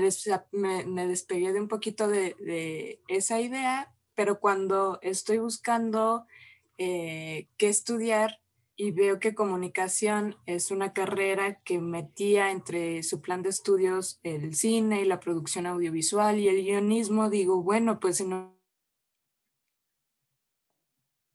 me, 0.53 1.07
despegué 1.07 1.53
de 1.53 1.61
un 1.61 1.69
poquito 1.69 2.09
de, 2.09 3.01
esa 3.09 3.41
idea, 3.41 3.95
pero 4.15 4.41
cuando 4.41 4.99
estoy 5.03 5.39
buscando 5.39 6.27
eh, 6.77 7.49
qué 7.57 7.69
estudiar 7.69 8.41
y 8.77 8.93
veo 8.93 9.19
que 9.19 9.35
comunicación 9.35 10.37
es 10.47 10.71
una 10.71 10.93
carrera 10.93 11.61
que 11.63 11.81
metía 11.81 12.53
entre 12.53 13.03
su 13.03 13.21
plan 13.21 13.43
de 13.43 13.49
estudios 13.49 14.21
el 14.23 14.55
cine 14.55 15.03
y 15.03 15.05
la 15.05 15.19
producción 15.19 15.67
audiovisual 15.67 16.39
y 16.39 16.49
el 16.49 16.63
guionismo, 16.63 17.31
digo, 17.31 17.63
bueno, 17.63 17.99
pues 17.99 18.19
si 18.19 18.25
no 18.25 18.58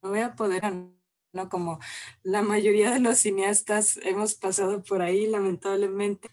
voy 0.10 0.19
a 0.19 0.36
poder, 0.36 0.63
¿no? 1.33 1.50
Como 1.50 1.79
la 2.24 2.41
mayoría 2.41 2.91
de 2.91 3.00
los 3.00 3.17
cineastas 3.17 3.98
hemos 4.03 4.36
pasado 4.36 4.83
por 4.83 5.01
ahí, 5.01 5.27
lamentablemente. 5.27 6.29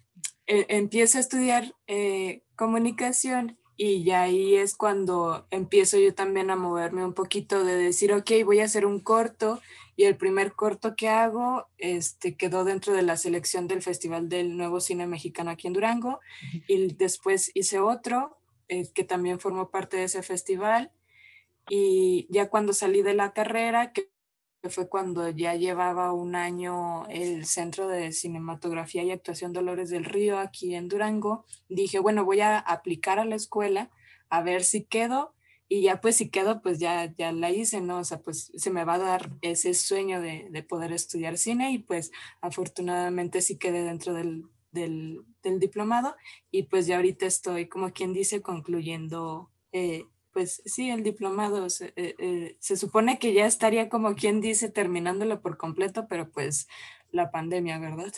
E, 0.47 0.67
empiezo 0.69 1.19
a 1.19 1.21
estudiar 1.21 1.75
eh, 1.87 2.43
comunicación 2.57 3.59
y 3.77 4.05
ya 4.05 4.23
ahí 4.23 4.57
es 4.57 4.77
cuando 4.77 5.47
empiezo 5.51 5.97
yo 5.97 6.15
también 6.15 6.51
a 6.51 6.57
moverme 6.57 7.05
un 7.05 7.15
poquito 7.15 7.65
de 7.65 7.77
decir, 7.77 8.13
ok, 8.13 8.31
voy 8.45 8.61
a 8.61 8.65
hacer 8.65 8.85
un 8.85 9.01
corto 9.01 9.61
y 9.97 10.05
el 10.05 10.17
primer 10.17 10.53
corto 10.53 10.97
que 10.97 11.09
hago 11.09 11.67
este, 11.79 12.37
quedó 12.37 12.65
dentro 12.65 12.93
de 12.93 13.03
la 13.03 13.17
selección 13.17 13.69
del 13.69 13.81
Festival 13.81 14.29
del 14.29 14.57
Nuevo 14.57 14.81
Cine 14.81 15.07
Mexicano 15.07 15.51
aquí 15.51 15.67
en 15.67 15.73
Durango 15.73 16.21
y 16.69 16.93
después 16.95 17.51
hice 17.55 17.81
otro 17.81 18.39
eh, 18.69 18.91
que 18.93 19.05
también 19.05 19.41
formó 19.41 19.71
parte 19.71 19.97
de 19.97 20.05
ese 20.05 20.23
festival 20.23 20.93
y 21.71 22.27
ya 22.31 22.51
cuando 22.51 22.73
salí 22.75 23.03
de 23.03 23.15
la 23.15 23.33
carrera, 23.33 23.93
que 23.93 24.11
fue 24.69 24.89
cuando 24.89 25.29
ya 25.31 25.55
llevaba 25.55 26.13
un 26.13 26.35
año 26.35 27.07
el 27.09 27.47
Centro 27.47 27.89
de 27.89 28.13
Cinematografía 28.13 29.03
y 29.03 29.11
Actuación 29.11 29.55
Dolores 29.55 29.89
del 29.89 30.05
Río 30.05 30.39
aquí 30.39 30.75
en 30.75 30.89
Durango, 30.89 31.47
dije, 31.69 31.99
bueno, 31.99 32.27
voy 32.27 32.41
a 32.41 32.59
aplicar 32.59 33.19
a 33.19 33.25
la 33.25 33.37
escuela 33.37 33.91
a 34.29 34.43
ver 34.43 34.63
si 34.65 34.85
quedo 34.85 35.35
y 35.69 35.83
ya 35.83 36.01
pues 36.01 36.17
si 36.17 36.29
quedo, 36.29 36.61
pues 36.61 36.79
ya, 36.81 37.15
ya 37.15 37.33
la 37.33 37.51
hice, 37.51 37.81
¿no? 37.81 37.99
O 37.99 38.05
sea, 38.05 38.21
pues 38.21 38.53
se 38.55 38.71
me 38.71 38.85
va 38.85 38.95
a 38.95 38.99
dar 38.99 39.31
ese 39.41 39.73
sueño 39.73 40.21
de, 40.21 40.49
de 40.51 40.63
poder 40.65 40.93
estudiar 40.93 41.39
cine 41.39 41.71
y 41.71 41.79
pues 41.79 42.11
afortunadamente 42.41 43.41
sí 43.41 43.57
quedé 43.57 43.85
dentro 43.85 44.13
del, 44.13 44.45
del, 44.73 45.25
diplomado 45.59 46.17
y 46.51 46.65
pues 46.65 46.87
ya 46.87 46.97
ahorita 46.97 47.27
estoy, 47.27 47.69
como 47.69 47.93
quien 47.93 48.13
dice, 48.13 48.43
concluyendo 48.43 49.51
eh, 49.73 50.05
pues 50.33 50.63
sí, 50.65 50.91
el 50.91 51.03
diplomado 51.03 51.69
se, 51.71 51.93
eh, 51.97 52.15
eh, 52.19 52.57
se, 52.61 52.77
supone 52.77 53.19
que 53.19 53.33
ya 53.33 53.47
estaría 53.47 53.89
como 53.89 54.15
quien 54.15 54.41
dice 54.41 54.71
terminándolo 54.71 55.41
por 55.41 55.57
completo, 55.57 56.07
pero 56.09 56.31
pues 56.31 56.69
la 57.11 57.31
pandemia, 57.31 57.79
¿verdad? 57.79 58.13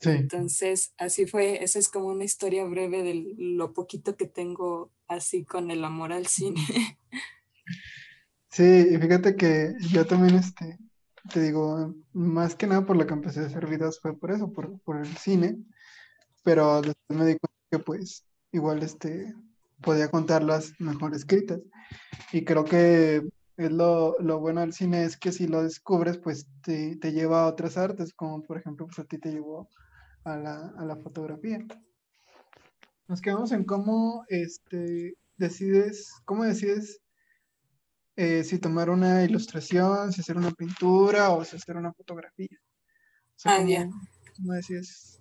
Sí. 0.00 0.10
Entonces, 0.10 0.94
así 0.96 1.26
fue, 1.26 1.62
esa 1.62 1.78
es 1.78 1.88
como 1.88 2.06
una 2.06 2.24
historia 2.24 2.64
breve 2.64 3.02
de 3.02 3.34
lo 3.36 3.72
poquito 3.72 4.16
que 4.16 4.26
tengo 4.26 4.92
así 5.08 5.44
con 5.44 5.70
el 5.70 5.84
amor 5.84 6.12
al 6.12 6.26
cine. 6.26 6.60
Sí, 8.50 8.64
y 8.90 8.96
fíjate 8.96 9.36
que 9.36 9.74
yo 9.92 10.06
también, 10.06 10.36
este, 10.36 10.78
te 11.32 11.40
digo, 11.40 11.94
más 12.12 12.54
que 12.54 12.66
nada 12.66 12.84
por 12.86 12.96
lo 12.96 13.06
que 13.06 13.12
empecé 13.12 13.40
a 13.40 13.46
hacer 13.46 13.66
videos 13.66 14.00
fue 14.00 14.18
por 14.18 14.30
eso, 14.30 14.52
por, 14.52 14.80
por 14.80 14.96
el 14.96 15.16
cine, 15.16 15.58
pero 16.42 16.80
después 16.80 17.18
me 17.18 17.26
di 17.26 17.36
cuenta 17.38 17.58
que 17.70 17.78
pues 17.78 18.24
igual, 18.50 18.82
este, 18.82 19.34
podía 19.82 20.10
contarlas 20.10 20.72
mejor 20.78 21.14
escritas. 21.14 21.60
Y 22.32 22.44
creo 22.44 22.64
que 22.64 23.22
es 23.56 23.72
lo, 23.72 24.16
lo, 24.20 24.38
bueno 24.38 24.60
del 24.60 24.72
cine 24.72 25.04
es 25.04 25.16
que 25.16 25.32
si 25.32 25.48
lo 25.48 25.62
descubres, 25.62 26.18
pues 26.18 26.46
te, 26.62 26.96
te, 26.96 27.12
lleva 27.12 27.42
a 27.42 27.46
otras 27.46 27.76
artes, 27.76 28.12
como 28.12 28.42
por 28.42 28.58
ejemplo, 28.58 28.86
pues 28.86 28.98
a 28.98 29.04
ti 29.04 29.18
te 29.18 29.32
llevó 29.32 29.68
a 30.24 30.36
la, 30.36 30.72
a 30.78 30.84
la 30.84 30.96
fotografía. 30.96 31.64
Nos 33.08 33.20
quedamos 33.20 33.52
en 33.52 33.64
cómo 33.64 34.24
este, 34.28 35.14
decides, 35.36 36.12
cómo 36.24 36.44
decides 36.44 37.00
eh, 38.16 38.44
si 38.44 38.58
tomar 38.58 38.90
una 38.90 39.24
ilustración, 39.24 40.12
si 40.12 40.20
hacer 40.20 40.36
una 40.36 40.50
pintura 40.50 41.30
o 41.30 41.44
si 41.44 41.56
hacer 41.56 41.76
una 41.76 41.92
fotografía. 41.92 42.58
ah, 43.44 43.62
bien. 43.62 43.90
¿Cómo 44.36 44.52
decides 44.52 45.18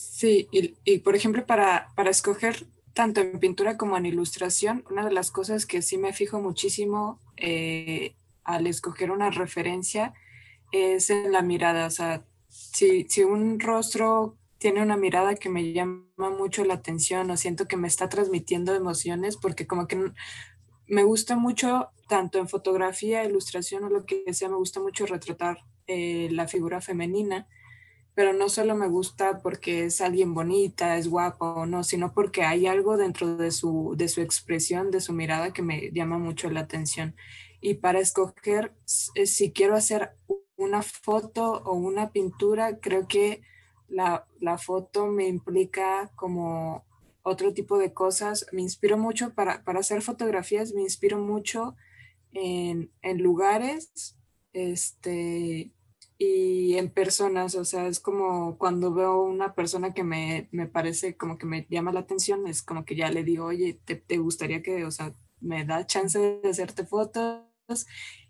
Sí, 0.00 0.48
y, 0.52 0.98
por 0.98 1.16
ejemplo, 1.16 1.44
para, 1.44 1.88
para 1.96 2.10
escoger 2.10 2.68
tanto 2.92 3.20
en 3.20 3.40
pintura 3.40 3.76
como 3.76 3.96
en 3.96 4.06
ilustración, 4.06 4.84
una 4.88 5.04
de 5.04 5.10
las 5.10 5.32
cosas 5.32 5.66
que 5.66 5.82
sí 5.82 5.98
me 5.98 6.12
fijo 6.12 6.40
muchísimo 6.40 7.18
eh, 7.36 8.14
al 8.44 8.68
escoger 8.68 9.10
una 9.10 9.30
referencia 9.30 10.14
es 10.70 11.10
en 11.10 11.32
la 11.32 11.42
mirada. 11.42 11.86
O 11.86 11.90
sea, 11.90 12.24
si, 12.48 13.08
si 13.08 13.24
un 13.24 13.58
rostro 13.58 14.36
tiene 14.58 14.82
una 14.82 14.96
mirada 14.96 15.34
que 15.34 15.48
me 15.48 15.72
llama 15.72 16.04
mucho 16.16 16.64
la 16.64 16.74
atención 16.74 17.28
o 17.32 17.36
siento 17.36 17.66
que 17.66 17.76
me 17.76 17.88
está 17.88 18.08
transmitiendo 18.08 18.76
emociones, 18.76 19.36
porque 19.36 19.66
como 19.66 19.88
que 19.88 20.12
me 20.86 21.02
gusta 21.02 21.34
mucho, 21.34 21.88
tanto 22.08 22.38
en 22.38 22.48
fotografía, 22.48 23.24
ilustración 23.24 23.82
o 23.82 23.88
lo 23.88 24.06
que 24.06 24.32
sea, 24.32 24.48
me 24.48 24.54
gusta 24.58 24.78
mucho 24.78 25.06
retratar 25.06 25.58
eh, 25.88 26.28
la 26.30 26.46
figura 26.46 26.80
femenina 26.80 27.48
pero 28.18 28.32
no 28.32 28.48
solo 28.48 28.74
me 28.74 28.88
gusta 28.88 29.38
porque 29.44 29.84
es 29.84 30.00
alguien 30.00 30.34
bonita, 30.34 30.96
es 30.96 31.06
guapo, 31.06 31.66
no, 31.66 31.84
sino 31.84 32.12
porque 32.12 32.42
hay 32.42 32.66
algo 32.66 32.96
dentro 32.96 33.36
de 33.36 33.52
su, 33.52 33.94
de 33.96 34.08
su 34.08 34.22
expresión, 34.22 34.90
de 34.90 35.00
su 35.00 35.12
mirada 35.12 35.52
que 35.52 35.62
me 35.62 35.92
llama 35.92 36.18
mucho 36.18 36.50
la 36.50 36.58
atención. 36.58 37.14
Y 37.60 37.74
para 37.74 38.00
escoger 38.00 38.74
eh, 39.14 39.26
si 39.26 39.52
quiero 39.52 39.76
hacer 39.76 40.16
una 40.56 40.82
foto 40.82 41.62
o 41.64 41.74
una 41.74 42.10
pintura, 42.10 42.80
creo 42.80 43.06
que 43.06 43.42
la, 43.86 44.26
la 44.40 44.58
foto 44.58 45.06
me 45.06 45.28
implica 45.28 46.10
como 46.16 46.84
otro 47.22 47.54
tipo 47.54 47.78
de 47.78 47.94
cosas. 47.94 48.46
Me 48.50 48.62
inspiro 48.62 48.98
mucho 48.98 49.32
para, 49.32 49.62
para 49.62 49.78
hacer 49.78 50.02
fotografías, 50.02 50.74
me 50.74 50.82
inspiro 50.82 51.20
mucho 51.20 51.76
en, 52.32 52.90
en 53.00 53.22
lugares, 53.22 54.16
este, 54.52 55.70
y 56.18 56.76
en 56.76 56.90
personas, 56.90 57.54
o 57.54 57.64
sea, 57.64 57.86
es 57.86 58.00
como 58.00 58.58
cuando 58.58 58.92
veo 58.92 59.22
una 59.22 59.54
persona 59.54 59.94
que 59.94 60.04
me, 60.04 60.48
me, 60.52 60.66
parece 60.66 61.16
como 61.16 61.38
que 61.38 61.46
me 61.46 61.66
llama 61.70 61.92
la 61.92 62.00
atención, 62.00 62.46
es 62.48 62.62
como 62.62 62.84
que 62.84 62.96
ya 62.96 63.10
le 63.10 63.24
digo, 63.24 63.46
oye, 63.46 63.80
¿te, 63.84 63.96
te 63.96 64.18
gustaría 64.18 64.62
que, 64.62 64.84
o 64.84 64.90
sea, 64.90 65.14
me 65.40 65.64
da 65.64 65.86
chance 65.86 66.18
de 66.42 66.50
hacerte 66.50 66.84
fotos? 66.84 67.44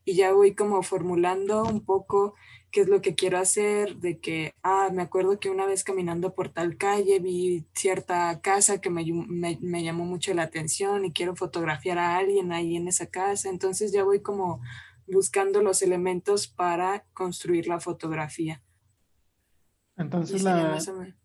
y 0.05 0.15
ya 0.15 0.33
voy 0.33 0.55
como 0.55 0.83
formulando 0.83 1.65
un 1.65 1.85
poco 1.85 2.35
qué 2.71 2.81
es 2.83 2.89
lo 2.89 3.03
que 3.03 3.15
quiero 3.15 3.39
hacer, 3.39 3.97
de 3.97 4.21
que, 4.21 4.53
ah, 4.63 4.91
me 4.93 5.03
acuerdo 5.03 5.39
que 5.39 5.51
una 5.51 5.67
vez 5.67 5.85
caminando 5.85 6.35
por 6.35 6.49
tal 6.51 6.77
calle 6.77 7.19
vi 7.19 7.67
cierta 7.75 8.41
casa 8.41 8.81
que 8.81 8.91
me, 8.91 9.05
me, 9.61 9.85
llamó 9.85 10.05
mucho 10.05 10.33
la 10.35 10.45
atención 10.45 11.05
y 11.05 11.13
quiero 11.13 11.37
fotografiar 11.37 11.99
a 11.99 12.17
alguien 12.17 12.53
ahí 12.53 12.77
en 12.77 12.89
esa 12.89 13.07
casa, 13.07 13.51
entonces 13.51 13.93
ya 13.93 14.05
voy 14.05 14.21
como 14.21 14.61
buscando 15.13 15.63
los 15.63 15.83
elementos 15.83 16.49
para 16.49 17.05
construir 17.13 17.67
la 17.67 17.81
fotografía. 17.81 18.63
Entonces 19.97 20.43
la, 20.43 20.79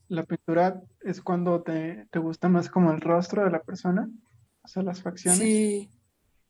la, 0.07 0.23
pintura 0.23 0.81
es 1.01 1.21
cuando 1.21 1.61
te, 1.61 2.07
te, 2.09 2.19
gusta 2.19 2.49
más 2.49 2.69
como 2.69 2.91
el 2.91 3.01
rostro 3.01 3.43
de 3.43 3.51
la 3.51 3.61
persona, 3.61 4.09
o 4.63 4.67
sea, 4.67 4.81
las 4.81 5.01
facciones. 5.01 5.39
Sí, 5.39 5.89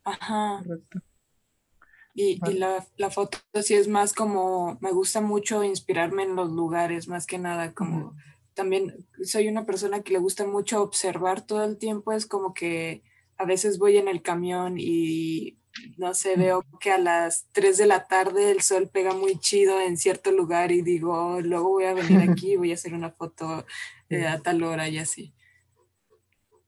ajá. 0.05 0.61
Correcto. 0.63 0.99
Y, 2.15 2.39
y 2.47 2.53
la, 2.53 2.85
la, 2.97 3.09
foto 3.09 3.39
sí 3.61 3.73
es 3.73 3.87
más 3.87 4.13
como, 4.13 4.77
me 4.81 4.91
gusta 4.91 5.19
mucho 5.19 5.63
inspirarme 5.63 6.23
en 6.23 6.35
los 6.35 6.51
lugares, 6.51 7.07
más 7.07 7.25
que 7.25 7.39
nada, 7.39 7.73
como 7.73 8.15
también 8.53 9.07
soy 9.23 9.47
una 9.47 9.65
persona 9.65 10.01
que 10.01 10.13
le 10.13 10.19
gusta 10.19 10.45
mucho 10.45 10.81
observar 10.81 11.45
todo 11.45 11.63
el 11.63 11.77
tiempo, 11.77 12.11
es 12.11 12.25
como 12.25 12.53
que 12.53 13.03
a 13.37 13.45
veces 13.45 13.79
voy 13.79 13.97
en 13.97 14.07
el 14.07 14.21
camión 14.21 14.75
y 14.77 15.57
no 15.97 16.13
sé, 16.13 16.35
veo 16.35 16.65
que 16.79 16.91
a 16.91 16.97
las 16.97 17.47
3 17.51 17.77
de 17.77 17.85
la 17.85 18.05
tarde 18.05 18.51
el 18.51 18.61
sol 18.61 18.89
pega 18.91 19.13
muy 19.13 19.39
chido 19.39 19.79
en 19.81 19.97
cierto 19.97 20.31
lugar 20.31 20.71
y 20.71 20.81
digo, 20.81 21.13
oh, 21.13 21.41
luego 21.41 21.69
voy 21.69 21.85
a 21.85 21.93
venir 21.93 22.19
aquí 22.29 22.55
voy 22.55 22.71
a 22.71 22.75
hacer 22.75 22.93
una 22.93 23.11
foto 23.11 23.65
eh, 24.09 24.27
a 24.27 24.39
tal 24.39 24.63
hora 24.63 24.87
y 24.89 24.97
así. 24.97 25.33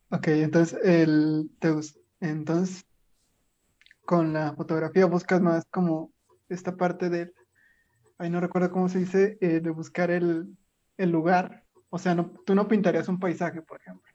Ok, 0.09 0.27
entonces, 0.27 0.79
el, 0.83 1.49
te, 1.59 1.73
entonces 2.21 2.85
con 4.05 4.33
la 4.33 4.53
fotografía 4.53 5.05
buscas 5.05 5.41
más 5.41 5.65
como 5.65 6.13
esta 6.47 6.77
parte 6.77 7.09
de, 7.09 7.33
ahí 8.17 8.29
no 8.29 8.39
recuerdo 8.39 8.71
cómo 8.71 8.87
se 8.87 8.99
dice, 8.99 9.37
eh, 9.41 9.59
de 9.59 9.69
buscar 9.71 10.11
el, 10.11 10.55
lugar. 10.97 11.63
O 11.89 11.97
sea, 11.97 12.15
no, 12.15 12.31
tú 12.45 12.55
no 12.55 12.67
pintarías 12.67 13.07
un 13.07 13.19
paisaje, 13.19 13.61
por 13.61 13.81
ejemplo. 13.81 14.11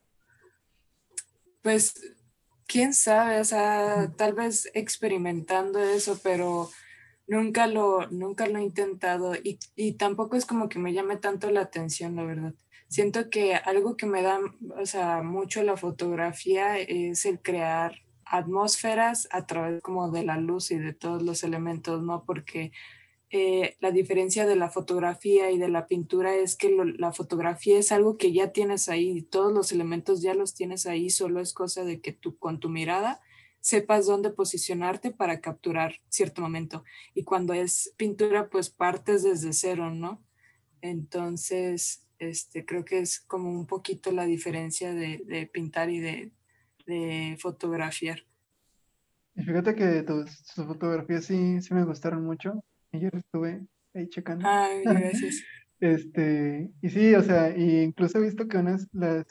Pues, 1.61 1.93
quién 2.71 2.93
sabe, 2.93 3.41
o 3.41 3.43
sea, 3.43 4.13
tal 4.15 4.33
vez 4.33 4.71
experimentando 4.73 5.79
eso, 5.79 6.17
pero 6.23 6.69
nunca 7.27 7.67
lo, 7.67 8.07
nunca 8.11 8.47
lo 8.47 8.59
he 8.59 8.63
intentado 8.63 9.35
y, 9.35 9.59
y 9.75 9.93
tampoco 9.93 10.37
es 10.37 10.45
como 10.45 10.69
que 10.69 10.79
me 10.79 10.93
llame 10.93 11.17
tanto 11.17 11.51
la 11.51 11.61
atención, 11.61 12.15
la 12.15 12.23
verdad. 12.23 12.53
Siento 12.87 13.29
que 13.29 13.55
algo 13.55 13.97
que 13.97 14.05
me 14.05 14.21
da, 14.21 14.39
o 14.79 14.85
sea, 14.85 15.21
mucho 15.21 15.63
la 15.63 15.75
fotografía 15.75 16.77
es 16.77 17.25
el 17.25 17.41
crear 17.41 17.95
atmósferas 18.25 19.27
a 19.31 19.45
través 19.45 19.81
como 19.81 20.09
de 20.09 20.23
la 20.23 20.37
luz 20.37 20.71
y 20.71 20.77
de 20.77 20.93
todos 20.93 21.21
los 21.23 21.43
elementos, 21.43 22.01
¿no? 22.01 22.23
Porque 22.23 22.71
eh, 23.31 23.77
la 23.79 23.91
diferencia 23.91 24.45
de 24.45 24.57
la 24.57 24.69
fotografía 24.69 25.51
y 25.51 25.57
de 25.57 25.69
la 25.69 25.87
pintura 25.87 26.35
es 26.35 26.57
que 26.57 26.69
la 26.97 27.13
fotografía 27.13 27.79
es 27.79 27.93
algo 27.93 28.17
que 28.17 28.33
ya 28.33 28.51
tienes 28.51 28.89
ahí, 28.89 29.21
todos 29.21 29.53
los 29.53 29.71
elementos 29.71 30.21
ya 30.21 30.33
los 30.33 30.53
tienes 30.53 30.85
ahí, 30.85 31.09
solo 31.09 31.39
es 31.39 31.53
cosa 31.53 31.85
de 31.85 32.01
que 32.01 32.11
tú 32.11 32.37
con 32.37 32.59
tu 32.59 32.69
mirada 32.69 33.21
sepas 33.61 34.05
dónde 34.07 34.31
posicionarte 34.31 35.11
para 35.11 35.39
capturar 35.39 35.95
cierto 36.09 36.41
momento. 36.41 36.83
Y 37.13 37.23
cuando 37.23 37.53
es 37.53 37.93
pintura, 37.95 38.49
pues 38.49 38.69
partes 38.69 39.23
desde 39.23 39.53
cero, 39.53 39.91
¿no? 39.91 40.21
Entonces, 40.81 42.05
este, 42.19 42.65
creo 42.65 42.83
que 42.83 42.99
es 42.99 43.19
como 43.21 43.51
un 43.51 43.67
poquito 43.67 44.11
la 44.11 44.25
diferencia 44.25 44.93
de, 44.93 45.21
de 45.25 45.45
pintar 45.45 45.89
y 45.89 45.99
de, 45.99 46.31
de 46.85 47.37
fotografiar. 47.39 48.25
Y 49.35 49.43
fíjate 49.43 49.75
que 49.75 50.03
tus, 50.03 50.43
fotografías 50.55 51.25
sí, 51.25 51.61
sí 51.61 51.73
me 51.73 51.85
gustaron 51.85 52.25
mucho. 52.25 52.63
Ayer 52.91 53.15
estuve 53.15 53.65
ahí 53.93 54.09
checando. 54.09 54.45
Ay, 54.47 54.83
gracias. 54.83 55.43
este, 55.79 56.71
y 56.81 56.89
sí, 56.89 57.15
o 57.15 57.21
sea, 57.21 57.55
y 57.55 57.81
incluso 57.81 58.17
he 58.17 58.21
visto 58.21 58.47
que 58.47 58.57
unas 58.57 58.87
las 58.93 59.25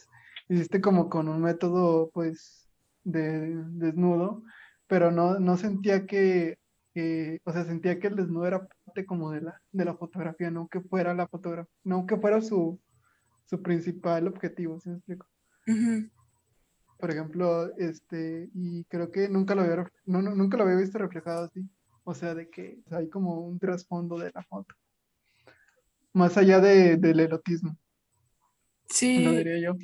hiciste 0.49 0.81
como 0.81 1.09
con 1.09 1.29
un 1.29 1.43
método, 1.43 2.11
pues, 2.13 2.69
de 3.05 3.55
desnudo, 3.73 4.43
pero 4.87 5.11
no, 5.11 5.39
no 5.39 5.57
sentía 5.57 6.07
que, 6.07 6.59
o 7.45 7.53
sea, 7.53 7.65
sentía 7.65 7.99
que 7.99 8.09
el 8.09 8.17
desnudo 8.17 8.47
era 8.47 8.67
parte 8.85 9.07
como 9.07 9.31
de 9.31 9.43
la, 9.43 9.63
de 9.73 9.85
la 9.85 9.95
fotografía, 9.95 10.51
no 10.51 10.69
que 10.69 10.81
fuera 10.81 11.15
la 11.15 11.29
fotografía, 11.29 11.73
no 11.85 12.07
que 12.07 12.17
fuera 12.17 12.41
su, 12.41 12.81
su 13.47 13.63
principal 13.63 14.27
objetivo, 14.27 14.81
¿sí 14.81 14.91
me 14.91 14.97
explico? 14.97 15.27
por 16.99 17.11
ejemplo, 17.11 17.75
este, 17.79 18.51
y 18.55 18.85
creo 18.85 19.11
que 19.11 19.29
nunca 19.29 19.55
lo 19.55 19.63
había, 19.63 19.91
no, 20.05 20.21
nunca 20.21 20.57
lo 20.57 20.65
había 20.65 20.77
visto 20.77 20.99
reflejado 20.99 21.45
así. 21.45 21.63
O 22.11 22.15
sea, 22.15 22.35
de 22.35 22.51
que 22.51 22.81
hay 22.91 23.09
como 23.09 23.39
un 23.41 23.61
trasfondo 23.61 24.19
de 24.19 24.33
la 24.35 24.43
foto. 24.43 24.75
Más 26.13 26.37
allá 26.37 26.59
de, 26.59 26.97
del 26.97 27.21
erotismo. 27.21 27.77
Sí. 28.89 29.21
Lo 29.21 29.31
diría 29.31 29.61
yo. 29.61 29.77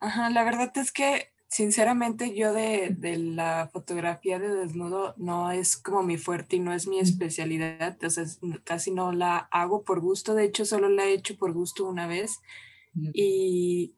Ajá, 0.00 0.28
la 0.30 0.42
verdad 0.42 0.72
es 0.76 0.90
que 0.90 1.28
sinceramente 1.46 2.34
yo 2.34 2.52
de, 2.52 2.96
de, 2.98 3.16
la 3.18 3.70
fotografía 3.72 4.40
de 4.40 4.48
desnudo 4.48 5.14
no 5.18 5.52
es 5.52 5.76
como 5.76 6.02
mi 6.02 6.16
fuerte 6.16 6.56
y 6.56 6.58
no 6.58 6.72
es 6.72 6.88
mi 6.88 6.98
especialidad, 6.98 7.92
entonces 7.92 8.40
casi 8.64 8.90
no 8.90 9.12
la 9.12 9.38
hago 9.52 9.84
por 9.84 10.00
gusto, 10.00 10.34
de 10.34 10.44
hecho 10.44 10.64
solo 10.64 10.88
la 10.88 11.04
he 11.04 11.12
hecho 11.12 11.36
por 11.36 11.52
gusto 11.52 11.88
una 11.88 12.08
vez 12.08 12.40
y 13.14 13.94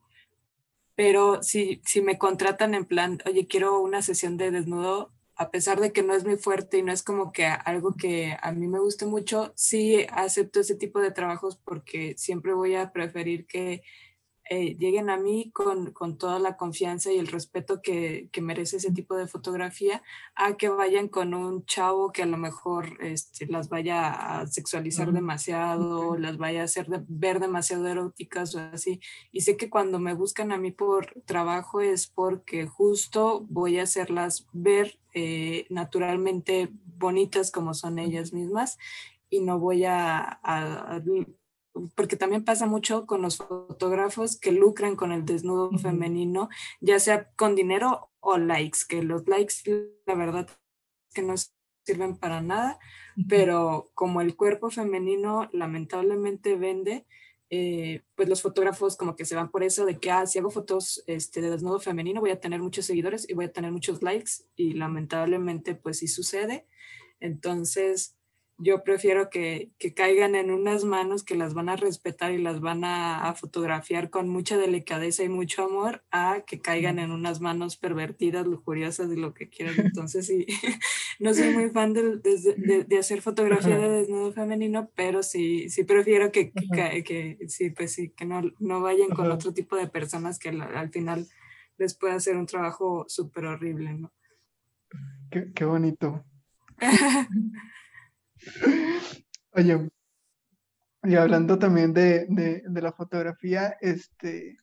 pero 0.95 1.41
si, 1.41 1.81
si 1.85 2.01
me 2.01 2.19
contratan 2.19 2.75
en 2.75 2.85
plan, 2.85 3.19
oye, 3.25 3.47
quiero 3.47 3.81
una 3.81 4.01
sesión 4.03 4.37
de 4.37 4.51
desnudo, 4.51 5.11
a 5.39 5.51
pesar 5.51 5.79
de 5.79 5.93
que 5.93 6.03
no 6.03 6.13
es 6.13 6.25
muy 6.25 6.35
fuerte 6.35 6.77
y 6.77 6.83
no 6.83 6.91
es 6.91 7.01
como 7.01 7.31
que 7.31 7.45
algo 7.45 7.95
que 7.95 8.37
a 8.41 8.51
mí 8.51 8.67
me 8.67 8.79
guste 8.79 9.05
mucho, 9.05 9.53
sí 9.55 10.05
acepto 10.11 10.59
ese 10.59 10.75
tipo 10.75 10.99
de 10.99 11.11
trabajos 11.11 11.55
porque 11.55 12.13
siempre 12.17 12.53
voy 12.53 12.75
a 12.75 12.91
preferir 12.91 13.47
que 13.47 13.81
eh, 14.51 14.75
lleguen 14.79 15.11
a 15.11 15.17
mí 15.17 15.51
con, 15.53 15.91
con, 15.91 16.17
toda 16.17 16.39
la 16.39 16.57
confianza 16.57 17.11
y 17.11 17.19
el 17.19 17.27
respeto 17.27 17.81
que, 17.83 18.29
que, 18.31 18.41
merece 18.41 18.77
ese 18.77 18.91
tipo 18.91 19.15
de 19.15 19.27
fotografía, 19.27 20.01
a 20.33 20.57
que 20.57 20.69
vayan 20.69 21.07
con 21.07 21.35
un 21.35 21.65
chavo 21.65 22.11
que 22.11 22.23
a 22.23 22.25
lo 22.25 22.37
mejor 22.37 22.97
este, 22.99 23.45
las 23.45 23.69
vaya 23.69 24.09
a 24.09 24.47
sexualizar 24.47 25.13
demasiado, 25.13 26.17
las 26.17 26.37
vaya 26.37 26.61
a 26.61 26.63
hacer 26.63 26.87
ver 27.07 27.39
demasiado 27.39 27.87
eróticas 27.87 28.55
o 28.55 28.59
así. 28.59 28.99
Y 29.31 29.41
sé 29.41 29.55
que 29.55 29.69
cuando 29.69 29.99
me 29.99 30.15
buscan 30.15 30.51
a 30.51 30.57
mí 30.57 30.71
por 30.71 31.13
trabajo 31.25 31.81
es 31.81 32.07
porque 32.07 32.65
justo 32.65 33.45
voy 33.49 33.77
a 33.77 33.83
hacerlas 33.83 34.47
ver 34.51 34.97
eh, 35.13 35.67
naturalmente 35.69 36.69
bonitas 36.97 37.51
como 37.51 37.75
son 37.75 37.99
ellas 37.99 38.33
mismas 38.33 38.79
y 39.29 39.41
no 39.41 39.59
voy 39.59 39.85
a, 39.85 40.39
a, 40.41 40.99
porque 41.95 42.15
también 42.15 42.43
pasa 42.43 42.65
mucho 42.65 43.05
con 43.05 43.21
los 43.21 43.37
fotógrafos 43.37 44.39
que 44.39 44.51
lucran 44.51 44.95
con 44.95 45.11
el 45.11 45.25
desnudo 45.25 45.71
femenino, 45.77 46.49
ya 46.81 46.99
sea 46.99 47.29
con 47.35 47.55
dinero 47.55 48.11
o 48.19 48.37
likes, 48.37 48.79
que 48.87 49.03
los 49.03 49.27
likes 49.27 49.55
la 50.05 50.15
verdad 50.15 50.49
que 51.13 51.21
no 51.21 51.35
sirven 51.85 52.17
para 52.17 52.41
nada, 52.41 52.79
pero 53.27 53.91
como 53.95 54.21
el 54.21 54.35
cuerpo 54.35 54.69
femenino 54.69 55.49
lamentablemente 55.51 56.55
vende, 56.55 57.05
eh, 57.51 58.03
pues 58.15 58.29
los 58.29 58.43
fotógrafos 58.43 58.95
como 58.95 59.15
que 59.15 59.25
se 59.25 59.35
van 59.35 59.49
por 59.49 59.63
eso 59.63 59.85
de 59.85 59.99
que, 59.99 60.11
ah, 60.11 60.27
si 60.27 60.37
hago 60.37 60.51
fotos 60.51 61.03
este, 61.07 61.41
de 61.41 61.49
desnudo 61.49 61.79
femenino 61.79 62.21
voy 62.21 62.29
a 62.29 62.39
tener 62.39 62.61
muchos 62.61 62.85
seguidores 62.85 63.27
y 63.27 63.33
voy 63.33 63.45
a 63.45 63.51
tener 63.51 63.71
muchos 63.71 64.03
likes 64.03 64.31
y 64.55 64.73
lamentablemente 64.73 65.73
pues 65.73 65.99
sí 65.99 66.07
sucede. 66.07 66.67
Entonces, 67.19 68.18
yo 68.59 68.83
prefiero 68.83 69.29
que, 69.29 69.71
que, 69.79 69.93
caigan 69.93 70.35
en 70.35 70.51
unas 70.51 70.83
manos 70.83 71.23
que 71.23 71.35
las 71.35 71.53
van 71.53 71.69
a 71.69 71.77
respetar 71.77 72.31
y 72.33 72.37
las 72.37 72.59
van 72.59 72.83
a, 72.83 73.33
fotografiar 73.33 74.09
con 74.09 74.27
mucha 74.27 74.57
delicadeza 74.57 75.23
y 75.23 75.29
mucho 75.29 75.63
amor, 75.63 76.03
a 76.11 76.41
que 76.45 76.59
caigan 76.59 76.99
en 76.99 77.11
unas 77.11 77.39
manos 77.39 77.77
pervertidas, 77.77 78.45
lujuriosas 78.45 79.09
y 79.11 79.15
lo 79.15 79.33
que 79.33 79.49
quieran. 79.49 79.75
Entonces, 79.93 80.27
sí, 80.27 80.45
no 81.19 81.33
soy 81.33 81.53
muy 81.53 81.69
fan 81.69 81.93
de, 81.93 82.17
de, 82.17 82.83
de, 82.85 82.97
hacer 82.97 83.21
fotografía 83.21 83.77
de 83.77 83.89
desnudo 83.89 84.33
femenino, 84.33 84.91
pero 84.93 85.23
sí, 85.23 85.69
sí 85.69 85.85
prefiero 85.85 86.31
que, 86.31 86.51
que, 86.51 87.03
que 87.03 87.37
sí, 87.47 87.69
pues 87.69 87.93
sí, 87.93 88.09
que 88.09 88.25
no, 88.25 88.41
no 88.59 88.81
vayan 88.81 89.09
con 89.09 89.31
otro 89.31 89.53
tipo 89.53 89.77
de 89.77 89.87
personas 89.87 90.37
que 90.37 90.49
al, 90.49 90.61
al 90.61 90.89
final 90.89 91.27
les 91.77 91.93
pueda 91.93 92.15
hacer 92.15 92.35
un 92.35 92.45
trabajo 92.45 93.05
súper 93.07 93.45
horrible, 93.45 93.93
¿no? 93.93 94.11
Qué, 95.31 95.51
qué 95.53 95.65
bonito. 95.65 96.25
Oye, 99.51 99.89
y 101.03 101.15
hablando 101.15 101.57
también 101.57 101.93
de, 101.93 102.25
de, 102.27 102.81
la 102.81 102.91
fotografía, 102.91 103.77
este... 103.81 104.57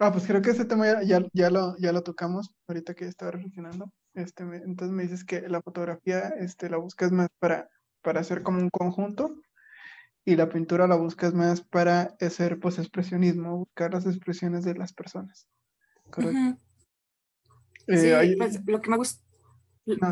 Ah, 0.00 0.12
pues 0.12 0.26
creo 0.26 0.42
que 0.42 0.50
ese 0.50 0.64
tema 0.64 1.02
ya, 1.02 1.20
ya, 1.32 1.50
lo, 1.50 1.76
ya 1.78 1.92
lo 1.92 2.02
tocamos 2.02 2.54
ahorita 2.68 2.94
que 2.94 3.06
estaba 3.06 3.32
reflexionando. 3.32 3.92
Este, 4.14 4.42
entonces 4.42 4.90
me 4.90 5.02
dices 5.02 5.24
que 5.24 5.42
la 5.48 5.60
fotografía 5.60 6.28
este, 6.38 6.70
la 6.70 6.76
buscas 6.76 7.12
más 7.12 7.28
para, 7.38 7.68
para 8.02 8.20
hacer 8.20 8.42
como 8.42 8.58
un 8.58 8.70
conjunto 8.70 9.34
y 10.24 10.36
la 10.36 10.48
pintura 10.48 10.86
la 10.86 10.96
buscas 10.96 11.34
más 11.34 11.62
para 11.62 12.16
hacer 12.20 12.60
pues 12.60 12.78
expresionismo, 12.78 13.58
buscar 13.58 13.92
las 13.92 14.06
expresiones 14.06 14.64
de 14.64 14.74
las 14.74 14.92
personas. 14.92 15.48
Correcto. 16.10 16.60
sí, 17.86 18.08
eh, 18.10 18.34
pues 18.36 18.60
lo 18.66 18.80
que 18.80 18.90
me 18.90 18.96
gusta, 18.98 19.22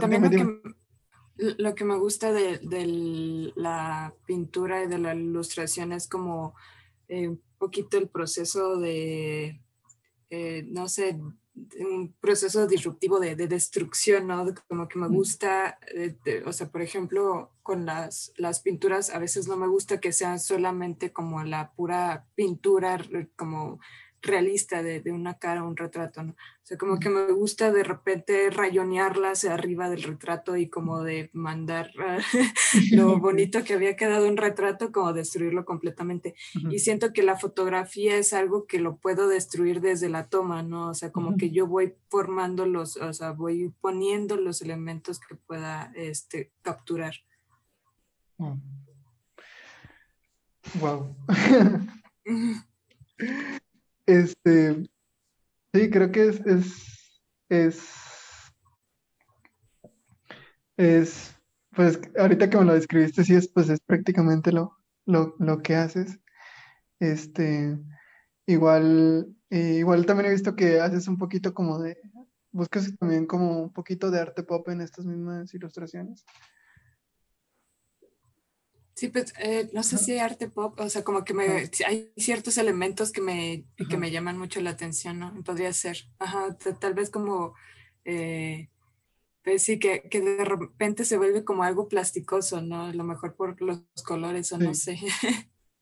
también 0.01 0.23
lo 0.23 0.31
que 0.31 0.61
Lo 1.37 1.75
que 1.75 1.85
me 1.85 1.99
gusta 1.99 2.33
de, 2.33 3.53
la 3.55 4.15
pintura 4.27 4.83
y 4.83 4.89
de 4.89 4.99
la 4.99 5.15
ilustración 5.15 5.93
es 5.93 6.09
como 6.09 6.55
eh, 7.09 7.29
un 7.29 7.43
poquito 7.59 7.99
el 7.99 8.09
proceso 8.09 8.79
de, 8.79 9.61
eh, 10.31 10.65
no 10.67 10.89
sé, 10.89 11.19
un 11.79 12.15
proceso 12.21 12.67
disruptivo 12.67 13.19
de, 13.19 13.35
destrucción, 13.35 14.27
¿no? 14.27 14.47
Como 14.69 14.89
que 14.89 14.99
me 14.99 15.09
gusta, 15.09 15.79
eh, 15.95 16.17
o 16.45 16.53
sea, 16.53 16.71
por 16.71 16.83
ejemplo, 16.83 17.53
con 17.63 17.87
las, 17.87 18.33
las 18.37 18.61
pinturas, 18.61 19.11
a 19.11 19.19
veces 19.19 19.49
no 19.49 19.57
me 19.57 19.67
gusta 19.67 20.01
que 20.01 20.13
sean 20.13 20.39
solamente 20.39 21.13
como 21.13 21.43
la 21.45 21.73
pura 21.73 22.27
pintura, 22.35 22.99
como 23.37 23.81
realista 24.27 24.83
de, 24.83 25.01
de, 25.01 25.13
una 25.13 25.39
cara, 25.39 25.65
un 25.65 25.77
retrato, 25.77 26.23
¿no? 26.23 26.33
O 26.33 26.69
sea, 26.69 26.77
como 26.77 26.99
que 26.99 27.09
me 27.09 27.31
gusta 27.31 27.71
de 27.71 27.85
repente 27.85 28.51
rayonearla 28.51 29.31
hacia 29.31 29.55
arriba 29.55 29.89
del 29.89 30.03
retrato 30.03 30.57
y 30.57 30.69
como 30.69 31.05
de 31.05 31.31
mandar 31.33 31.93
lo 32.91 33.17
bonito 33.21 33.63
que 33.63 33.75
había 33.75 33.95
quedado 33.95 34.29
un 34.29 34.37
retrato, 34.37 34.91
como 34.91 35.13
destruirlo 35.13 35.65
completamente. 35.65 36.35
Y 36.71 36.81
siento 36.81 37.13
que 37.13 37.23
la 37.23 37.37
fotografía 37.37 38.17
es 38.17 38.33
algo 38.33 38.67
que 38.67 38.81
lo 38.81 38.97
puedo 38.97 39.29
destruir 39.29 39.81
desde 39.81 40.09
la 40.09 40.29
toma, 40.29 40.65
¿no? 40.65 40.89
O 40.89 40.95
sea, 40.95 41.13
como 41.13 41.37
que 41.37 41.51
yo 41.51 41.69
voy 41.69 41.95
formando 42.09 42.67
los, 42.67 42.97
o 42.97 43.13
sea, 43.13 43.31
voy 43.31 43.73
poniendo 43.81 44.37
los 44.37 44.61
elementos 44.61 45.21
que 45.21 45.37
pueda 45.37 45.93
este, 45.95 46.51
capturar. 46.63 47.15
Wow. 50.81 51.15
Este, 54.07 54.89
sí, 55.75 55.91
creo 55.91 56.13
que 56.13 56.29
es, 56.29 56.41
es, 57.49 58.03
es, 60.77 61.35
pues 61.75 62.01
ahorita 62.17 62.49
que 62.49 62.57
me 62.59 62.65
lo 62.65 62.75
describiste, 62.75 63.25
sí, 63.25 63.35
es, 63.35 63.49
pues 63.49 63.69
es 63.69 63.81
prácticamente 63.81 64.53
lo, 64.53 64.79
lo, 65.07 65.35
lo 65.39 65.63
que 65.63 65.75
haces. 65.75 66.21
Este, 67.01 67.79
igual, 68.47 69.35
eh, 69.51 69.75
igual 69.79 70.07
también 70.07 70.29
he 70.31 70.35
visto 70.35 70.57
que 70.57 70.81
haces 70.81 71.09
un 71.09 71.19
poquito 71.19 71.53
como 71.53 71.79
de, 71.79 71.99
buscas 72.53 72.91
también 72.99 73.27
como 73.27 73.63
un 73.63 73.73
poquito 73.73 74.11
de 74.11 74.21
arte 74.21 74.43
pop 74.43 74.69
en 74.69 74.81
estas 74.81 75.05
mismas 75.05 75.53
ilustraciones. 75.53 76.25
Sí, 78.97 79.09
pues 79.09 79.35
eh, 79.39 79.69
no 79.75 79.83
sé 79.83 79.99
si 79.99 80.13
hay 80.13 80.21
arte 80.21 80.49
pop, 80.49 80.81
o 80.81 80.89
sea, 80.89 81.05
como 81.05 81.23
que 81.23 81.35
me, 81.35 81.69
hay 81.87 82.11
ciertos 82.17 82.57
elementos 82.57 83.13
que 83.13 83.21
me, 83.21 83.67
que 83.91 83.99
me 83.99 84.11
llaman 84.11 84.39
mucho 84.39 84.63
la 84.63 84.71
atención, 84.71 85.19
¿no? 85.19 85.35
Podría 85.45 85.71
ser, 85.75 85.99
ajá, 86.19 86.57
tal 86.81 86.95
vez 86.95 87.11
como, 87.11 87.55
eh, 88.07 88.71
pues 89.45 89.65
sí, 89.65 89.79
que, 89.79 90.09
que, 90.11 90.23
de 90.23 90.43
repente 90.47 91.05
se 91.05 91.19
vuelve 91.19 91.45
como 91.45 91.63
algo 91.63 91.89
plasticoso, 91.89 92.63
¿no? 92.63 92.85
A 92.85 92.95
lo 92.95 93.05
mejor 93.05 93.37
por 93.37 93.61
los 93.61 93.85
colores 94.03 94.51
o 94.53 94.59
no 94.59 94.73
sé. 94.73 94.99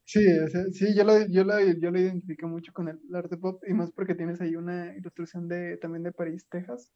Sí, 0.06 0.26
o 0.38 0.48
sea, 0.48 0.64
sí, 0.70 0.94
yo 0.94 1.02
lo, 1.02 1.26
yo, 1.28 1.44
lo, 1.44 1.58
yo 1.60 1.90
lo 1.90 1.98
identifico 1.98 2.46
mucho 2.46 2.74
con 2.74 2.88
el, 2.88 2.98
arte 3.14 3.38
pop 3.38 3.62
y 3.66 3.72
más 3.72 3.90
porque 3.90 4.14
tienes 4.14 4.38
ahí 4.40 4.54
una 4.54 4.94
ilustración 4.94 5.48
de, 5.48 5.78
también 5.78 6.02
de 6.02 6.12
París, 6.12 6.46
Texas. 6.50 6.92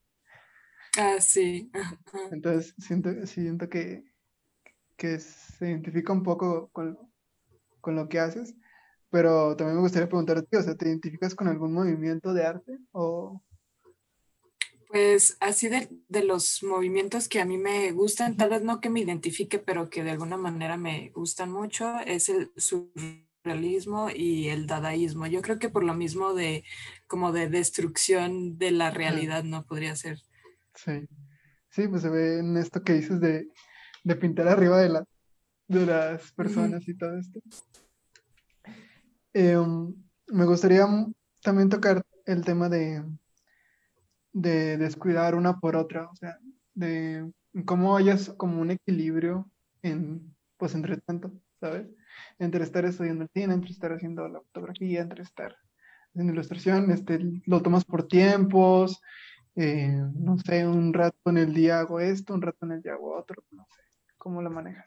Ah, 0.99 1.19
sí. 1.19 1.71
Entonces, 2.33 2.75
siento, 2.77 3.25
siento 3.25 3.69
que, 3.71 4.05
que 4.99 5.21
se 5.21 5.71
identifica 5.71 6.13
un 6.13 6.23
poco 6.23 6.69
con, 6.73 6.99
lo 7.87 8.09
que 8.11 8.21
haces, 8.21 8.55
pero 9.09 9.57
también 9.57 9.77
me 9.77 9.83
gustaría 9.83 10.09
preguntarte, 10.09 10.59
o 10.59 10.63
sea, 10.63 10.75
¿te 10.75 10.87
identificas 10.87 11.35
con 11.35 11.49
algún 11.49 11.73
movimiento 11.73 12.35
de 12.35 12.45
arte 12.45 12.79
o...? 12.93 13.43
Pues 14.89 15.37
así 15.41 15.69
de, 15.69 15.89
los 16.23 16.63
movimientos 16.63 17.29
que 17.29 17.41
a 17.41 17.47
mí 17.47 17.57
me 17.57 17.93
gustan, 17.93 18.37
tal 18.37 18.51
vez 18.51 18.63
no 18.63 18.81
que 18.81 18.91
me 18.91 19.01
identifique, 19.01 19.59
pero 19.59 19.89
que 19.89 20.03
de 20.03 20.11
alguna 20.11 20.37
manera 20.37 20.77
me 20.77 21.11
gustan 21.15 21.51
mucho, 21.51 21.99
es 22.07 22.29
el 22.29 22.53
surrealismo 22.57 24.09
y 24.11 24.49
el 24.49 24.67
dadaísmo. 24.67 25.27
Yo 25.27 25.43
creo 25.43 25.59
que 25.59 25.69
por 25.69 25.85
lo 25.85 25.95
mismo 25.95 26.35
de 26.35 26.65
como 27.07 27.33
de 27.33 27.49
destrucción 27.49 28.59
de 28.59 28.71
la 28.71 28.91
realidad, 28.91 29.45
¿no? 29.45 29.67
Podría 29.67 29.95
ser. 29.95 30.21
Sí, 30.75 31.07
sí, 31.69 31.87
pues 31.89 32.03
se 32.03 32.09
ve 32.09 32.39
en 32.39 32.57
esto 32.57 32.83
que 32.83 32.95
dices 32.95 33.21
de 33.21 33.47
de 34.05 34.17
pintar 34.17 34.49
arriba 34.49 34.79
de, 34.79 34.89
la, 34.89 35.05
de 35.67 35.87
las 35.87 36.33
personas 36.33 36.87
y 36.89 36.97
todo 36.97 37.19
esto. 37.19 37.41
Em, 39.33 39.95
me 40.29 40.45
gustaría 40.45 40.87
también 41.43 41.69
tocar 41.69 42.03
el 42.27 42.45
tema 42.45 42.69
de, 42.69 43.05
de 44.33 44.77
descuidar 44.77 45.35
una 45.35 45.59
por 45.59 45.77
otra, 45.77 46.09
o 46.11 46.17
sea, 46.17 46.39
de 46.75 47.31
cómo 47.65 47.97
hayas 47.97 48.31
como 48.31 48.61
un 48.61 48.71
equilibrio 48.71 49.51
en, 49.83 50.35
pues 50.57 50.75
entre 50.75 50.99
tanto, 50.99 51.33
¿sabes? 51.61 51.89
Entre 52.39 52.63
estar 52.63 52.85
estudiando 52.85 53.25
el 53.25 53.31
cine, 53.31 53.55
entre 53.55 53.71
estar 53.71 53.93
haciendo 53.93 54.29
la 54.29 54.41
fotografía, 54.41 55.03
entre 55.03 55.23
estar 55.23 55.57
haciendo 56.11 56.33
ilustración, 56.33 56.91
este, 56.91 57.21
lo 57.47 57.63
tomas 57.63 57.85
por 57.85 58.07
tiempos, 58.07 59.01
eh, 59.57 60.01
no 60.15 60.39
sé, 60.39 60.67
un 60.67 60.93
rato 60.93 61.19
en 61.27 61.39
el 61.39 61.55
día 61.55 61.81
hago 61.81 62.01
esto, 62.01 62.35
un 62.35 62.43
rato 62.43 62.65
en 62.67 62.73
el 62.73 62.83
día 62.83 62.93
hago 62.93 63.17
otro, 63.19 63.43
no 63.51 63.67
sé. 63.75 63.88
¿Cómo 64.19 64.43
lo 64.43 64.51
manejas? 64.51 64.87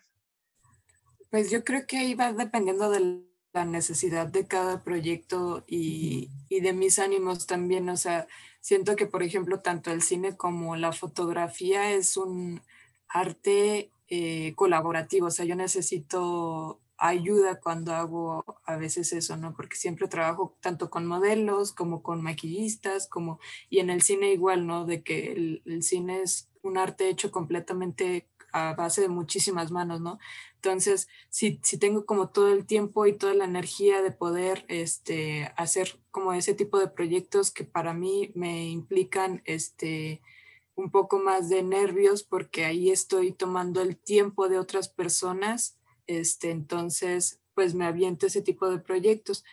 Pues 1.30 1.50
yo 1.50 1.64
creo 1.64 1.88
que 1.88 1.98
ahí 1.98 2.14
va 2.14 2.34
dependiendo 2.34 2.90
de 2.90 3.24
la 3.54 3.66
necesidad 3.66 4.28
de 4.28 4.48
cada 4.48 4.84
proyecto 4.84 5.64
y, 5.68 6.30
de 6.50 6.74
mis 6.74 7.00
ánimos 7.00 7.48
también. 7.48 7.90
O 7.90 7.98
sea, 7.98 8.28
siento 8.60 8.96
que, 8.96 9.06
por 9.06 9.24
ejemplo, 9.24 9.60
tanto 9.62 9.92
el 9.92 10.02
cine 10.02 10.36
como 10.36 10.76
la 10.76 10.92
fotografía 10.92 11.92
es 11.92 12.18
un 12.18 12.62
arte 13.08 13.92
eh, 14.10 14.54
colaborativo. 14.56 15.28
O 15.28 15.32
sea, 15.32 15.46
yo 15.46 15.56
necesito 15.56 16.82
ayuda 16.98 17.60
cuando 17.60 17.94
hago 17.94 18.62
a 18.66 18.76
veces 18.76 19.12
eso, 19.14 19.36
¿no? 19.38 19.56
Porque 19.56 19.76
siempre 19.76 20.08
trabajo 20.08 20.56
tanto 20.62 20.90
con 20.90 21.08
modelos 21.08 21.72
como 21.72 22.04
con 22.04 22.22
maquillistas, 22.22 23.08
como, 23.08 23.40
y 23.70 23.80
en 23.80 23.90
el 23.90 24.02
cine 24.04 24.34
igual, 24.34 24.68
¿no? 24.68 24.86
De 24.86 25.02
que 25.02 25.32
el, 25.32 25.64
el 25.66 25.82
cine 25.82 26.22
es 26.22 26.51
un 26.62 26.78
arte 26.78 27.10
hecho 27.10 27.32
completamente 27.32 28.28
a 28.54 28.74
base 28.74 29.02
de 29.02 29.08
muchísimas 29.08 29.72
manos, 29.72 30.02
¿no? 30.02 30.20
Entonces, 30.56 31.08
si, 31.30 31.60
si 31.64 31.78
tengo 31.78 32.06
como 32.06 32.30
todo 32.30 32.52
el 32.52 32.66
tiempo 32.66 33.06
y 33.06 33.14
toda 33.14 33.34
la 33.34 33.46
energía 33.46 34.02
de 34.02 34.12
poder 34.12 34.66
este, 34.68 35.52
hacer 35.58 36.00
como 36.12 36.34
ese 36.34 36.54
tipo 36.54 36.80
de 36.80 36.88
proyectos 36.88 37.52
que 37.52 37.64
para 37.64 37.94
mí 37.94 38.32
me 38.36 38.70
implican 38.70 39.42
este, 39.46 40.22
un 40.76 40.92
poco 40.92 41.20
más 41.20 41.50
de 41.50 41.64
nervios 41.64 42.24
porque 42.24 42.66
ahí 42.66 42.90
estoy 42.92 43.32
tomando 43.32 43.82
el 43.82 43.98
tiempo 43.98 44.50
de 44.50 44.60
otras 44.60 44.90
personas, 44.90 45.80
este, 46.08 46.52
entonces 46.52 47.40
pues 47.54 47.74
me 47.74 47.86
aviento 47.86 48.28
ese 48.28 48.42
tipo 48.42 48.70
de 48.70 48.80
proyectos. 48.80 49.44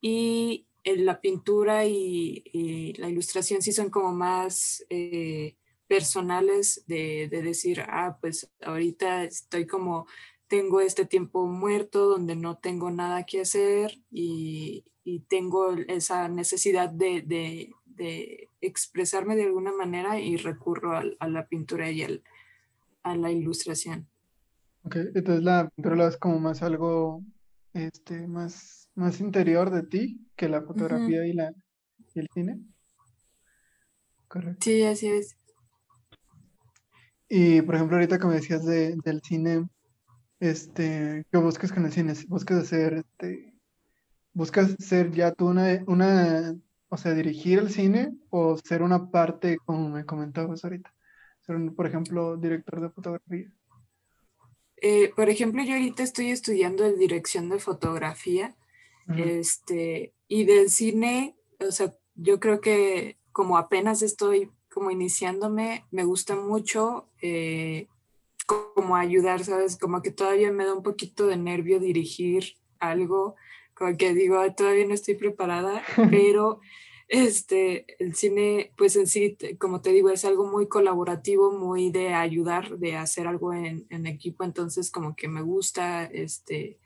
Y 0.00 0.66
en 0.82 1.06
la 1.06 1.20
pintura 1.20 1.86
y, 1.86 2.94
la 2.98 3.08
ilustración 3.08 3.62
sí 3.62 3.72
son 3.72 3.90
como 3.90 4.12
más... 4.12 4.84
Eh, 4.90 5.56
personales 5.94 6.82
de, 6.88 7.28
decir, 7.30 7.82
ah, 7.86 8.18
pues 8.20 8.50
ahorita 8.62 9.22
estoy 9.22 9.64
como, 9.64 10.08
tengo 10.48 10.80
este 10.80 11.04
tiempo 11.04 11.46
muerto 11.46 12.08
donde 12.08 12.34
no 12.34 12.58
tengo 12.58 12.90
nada 12.90 13.22
que 13.24 13.42
hacer 13.42 14.00
y, 14.10 14.84
tengo 15.28 15.72
esa 15.86 16.28
necesidad 16.28 16.88
de, 16.88 17.70
expresarme 18.60 19.36
de 19.36 19.44
alguna 19.44 19.72
manera 19.72 20.18
y 20.18 20.36
recurro 20.36 20.96
a, 20.96 21.28
la 21.28 21.46
pintura 21.46 21.90
y 21.92 22.02
a 23.02 23.16
la 23.16 23.30
ilustración. 23.30 24.08
Ok, 24.82 24.96
entonces 25.14 25.44
la 25.44 25.68
pintura 25.68 26.08
es 26.08 26.16
como 26.16 26.40
más 26.40 26.62
algo 26.62 27.22
este, 27.72 28.26
más, 28.26 28.90
más 28.96 29.20
interior 29.20 29.70
de 29.70 29.84
ti 29.84 30.26
que 30.34 30.48
la 30.48 30.62
fotografía 30.62 31.24
y, 31.24 31.34
la, 31.34 31.52
y 32.14 32.18
el 32.18 32.28
cine. 32.34 32.58
Correcto. 34.26 34.64
Sí, 34.64 34.82
así 34.82 35.06
es. 35.06 35.36
Y 37.36 37.62
por 37.62 37.74
ejemplo, 37.74 37.96
ahorita 37.96 38.16
que 38.20 38.28
me 38.28 38.34
decías 38.34 38.64
de, 38.64 38.94
del 39.04 39.20
cine, 39.20 39.68
este, 40.38 41.26
¿qué 41.32 41.38
buscas 41.38 41.72
con 41.72 41.84
el 41.84 41.90
cine? 41.90 42.14
¿Buscas 42.28 42.58
hacer, 42.58 42.92
este, 42.94 43.52
buscas 44.32 44.76
ser 44.78 45.10
ya 45.10 45.32
tú 45.32 45.48
una, 45.48 45.82
una, 45.88 46.54
o 46.90 46.96
sea, 46.96 47.12
dirigir 47.12 47.58
el 47.58 47.70
cine 47.70 48.14
o 48.30 48.56
ser 48.58 48.84
una 48.84 49.10
parte, 49.10 49.58
como 49.64 49.88
me 49.88 50.04
comentabas 50.04 50.62
ahorita? 50.62 50.94
Ser, 51.40 51.56
un, 51.56 51.74
por 51.74 51.88
ejemplo, 51.88 52.36
director 52.36 52.80
de 52.80 52.90
fotografía. 52.90 53.50
Eh, 54.80 55.10
por 55.16 55.28
ejemplo, 55.28 55.64
yo 55.64 55.72
ahorita 55.72 56.04
estoy 56.04 56.30
estudiando 56.30 56.86
en 56.86 57.00
dirección 57.00 57.48
de 57.48 57.58
fotografía, 57.58 58.54
este, 59.08 60.14
y 60.28 60.44
del 60.44 60.70
cine, 60.70 61.34
o 61.58 61.72
sea, 61.72 61.92
yo 62.14 62.38
creo 62.38 62.60
que 62.60 63.18
como 63.32 63.58
apenas 63.58 64.02
estoy 64.02 64.52
como 64.74 64.90
iniciándome, 64.90 65.84
me 65.92 66.02
gusta 66.02 66.34
mucho 66.34 67.06
eh, 67.22 67.86
como 68.74 68.96
ayudar, 68.96 69.44
¿sabes? 69.44 69.76
Como 69.78 70.02
que 70.02 70.10
todavía 70.10 70.50
me 70.50 70.64
da 70.64 70.74
un 70.74 70.82
poquito 70.82 71.28
de 71.28 71.36
nervio 71.36 71.78
dirigir 71.78 72.56
algo, 72.80 73.36
como 73.74 73.96
que 73.96 74.12
digo, 74.14 74.36
todavía 74.54 74.84
no 74.84 74.92
estoy 74.94 75.14
preparada, 75.14 75.84
pero 76.10 76.60
este, 77.06 77.86
el 78.00 78.16
cine, 78.16 78.72
pues 78.76 78.96
en 78.96 79.06
sí, 79.06 79.38
como 79.58 79.80
te 79.80 79.90
digo, 79.90 80.10
es 80.10 80.24
algo 80.24 80.44
muy 80.44 80.66
colaborativo, 80.66 81.52
muy 81.52 81.92
de 81.92 82.12
ayudar, 82.12 82.76
de 82.78 82.96
hacer 82.96 83.28
algo 83.28 83.52
en, 83.52 83.86
en 83.90 84.06
equipo, 84.06 84.42
entonces 84.42 84.90
como 84.90 85.14
que 85.14 85.28
me 85.28 85.42
gusta, 85.42 86.04
este, 86.04 86.78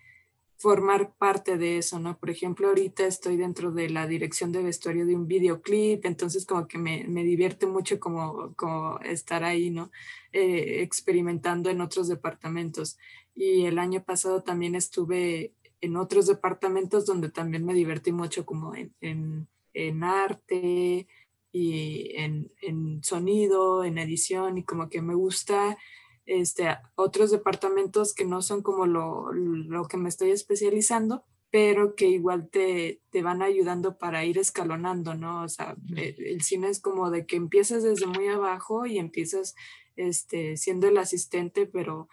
formar 0.58 1.14
parte 1.16 1.56
de 1.56 1.78
eso, 1.78 2.00
¿no? 2.00 2.18
Por 2.18 2.30
ejemplo, 2.30 2.68
ahorita 2.68 3.06
estoy 3.06 3.36
dentro 3.36 3.70
de 3.70 3.88
la 3.88 4.08
dirección 4.08 4.50
de 4.50 4.62
vestuario 4.62 5.06
de 5.06 5.14
un 5.14 5.28
videoclip, 5.28 6.04
entonces 6.04 6.44
como 6.44 6.66
que 6.66 6.78
me, 6.78 7.04
me 7.06 7.22
divierte 7.22 7.66
mucho 7.66 8.00
como, 8.00 8.54
como 8.56 8.98
estar 9.00 9.44
ahí, 9.44 9.70
¿no? 9.70 9.92
Eh, 10.32 10.82
experimentando 10.82 11.70
en 11.70 11.80
otros 11.80 12.08
departamentos. 12.08 12.98
Y 13.36 13.66
el 13.66 13.78
año 13.78 14.02
pasado 14.02 14.42
también 14.42 14.74
estuve 14.74 15.54
en 15.80 15.96
otros 15.96 16.26
departamentos 16.26 17.06
donde 17.06 17.30
también 17.30 17.64
me 17.64 17.72
divertí 17.72 18.10
mucho 18.10 18.44
como 18.44 18.74
en, 18.74 18.92
en, 19.00 19.46
en 19.74 20.02
arte 20.02 21.06
y 21.52 22.16
en, 22.16 22.50
en 22.62 23.04
sonido, 23.04 23.84
en 23.84 23.96
edición 23.98 24.58
y 24.58 24.64
como 24.64 24.88
que 24.88 25.02
me 25.02 25.14
gusta 25.14 25.78
este, 26.28 26.76
otros 26.94 27.30
departamentos 27.30 28.14
que 28.14 28.26
no 28.26 28.42
son 28.42 28.62
como 28.62 28.86
lo, 28.86 29.32
lo 29.32 29.88
que 29.88 29.96
me 29.96 30.10
estoy 30.10 30.30
especializando, 30.30 31.24
pero 31.50 31.94
que 31.94 32.06
igual 32.06 32.50
te, 32.50 33.00
te, 33.10 33.22
van 33.22 33.40
ayudando 33.40 33.96
para 33.96 34.26
ir 34.26 34.36
escalonando, 34.36 35.14
¿no? 35.14 35.42
O 35.42 35.48
sea, 35.48 35.74
eh, 35.96 36.14
el, 36.18 36.42
cine 36.42 36.68
es 36.68 36.80
como 36.80 37.10
de 37.10 37.24
que 37.24 37.36
empiezas 37.36 37.82
desde 37.82 38.06
muy 38.06 38.28
abajo 38.28 38.84
y 38.84 38.98
empiezas 38.98 39.54
este, 39.96 40.58
siendo 40.58 40.86
el 40.86 40.98
asistente, 40.98 41.66
pero 41.66 42.10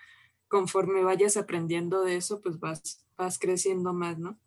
conforme 0.47 1.03
vayas 1.03 1.35
aprendiendo 1.35 2.01
de 2.03 2.15
eso, 2.15 2.39
pues 2.39 2.57
vas, 2.57 3.05
vas 3.17 3.37
creciendo 3.37 3.93
más, 3.93 4.17
¿no? 4.17 4.39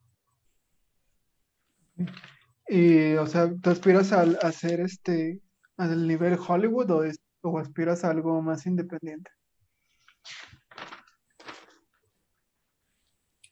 Y, 2.67 3.15
o 3.15 3.27
sea, 3.27 3.53
¿tú 3.61 3.69
aspiras 3.69 4.13
a, 4.13 4.23
hacer 4.23 4.81
este, 4.81 5.43
al 5.77 6.09
nivel 6.09 6.39
Hollywood 6.39 6.91
o, 6.91 7.03
o 7.43 7.59
aspiras 7.59 8.05
a 8.05 8.11
algo 8.11 8.41
más 8.41 8.65
independiente? 8.65 9.31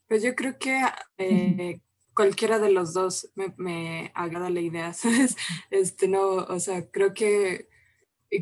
Pues 0.09 0.23
yo 0.23 0.35
creo 0.35 0.59
que 0.59 0.81
eh, 1.19 1.81
cualquiera 2.15 2.59
de 2.59 2.71
los 2.71 2.95
dos 2.95 3.31
me, 3.35 3.53
me, 3.57 4.13
agrada 4.15 4.51
la 4.51 4.61
idea, 4.61 4.93
¿sabes? 4.95 5.37
Este, 5.71 6.09
no, 6.09 6.23
o 6.23 6.61
sea, 6.61 6.89
creo 6.91 7.13
que 7.13 7.69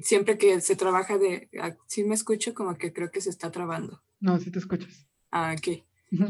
siempre 0.03 0.39
que 0.39 0.61
se 0.61 0.77
trabaja 0.77 1.19
de, 1.19 1.49
ah, 1.61 1.77
sí 1.87 2.05
me 2.05 2.15
escucho 2.15 2.55
como 2.55 2.77
que 2.77 2.93
creo 2.93 3.11
que 3.11 3.21
se 3.21 3.31
está 3.31 3.51
trabando. 3.51 4.03
No, 4.21 4.39
sí 4.39 4.51
te 4.51 4.59
escuchas. 4.59 5.07
Ah, 5.31 5.55
ok. 5.59 5.85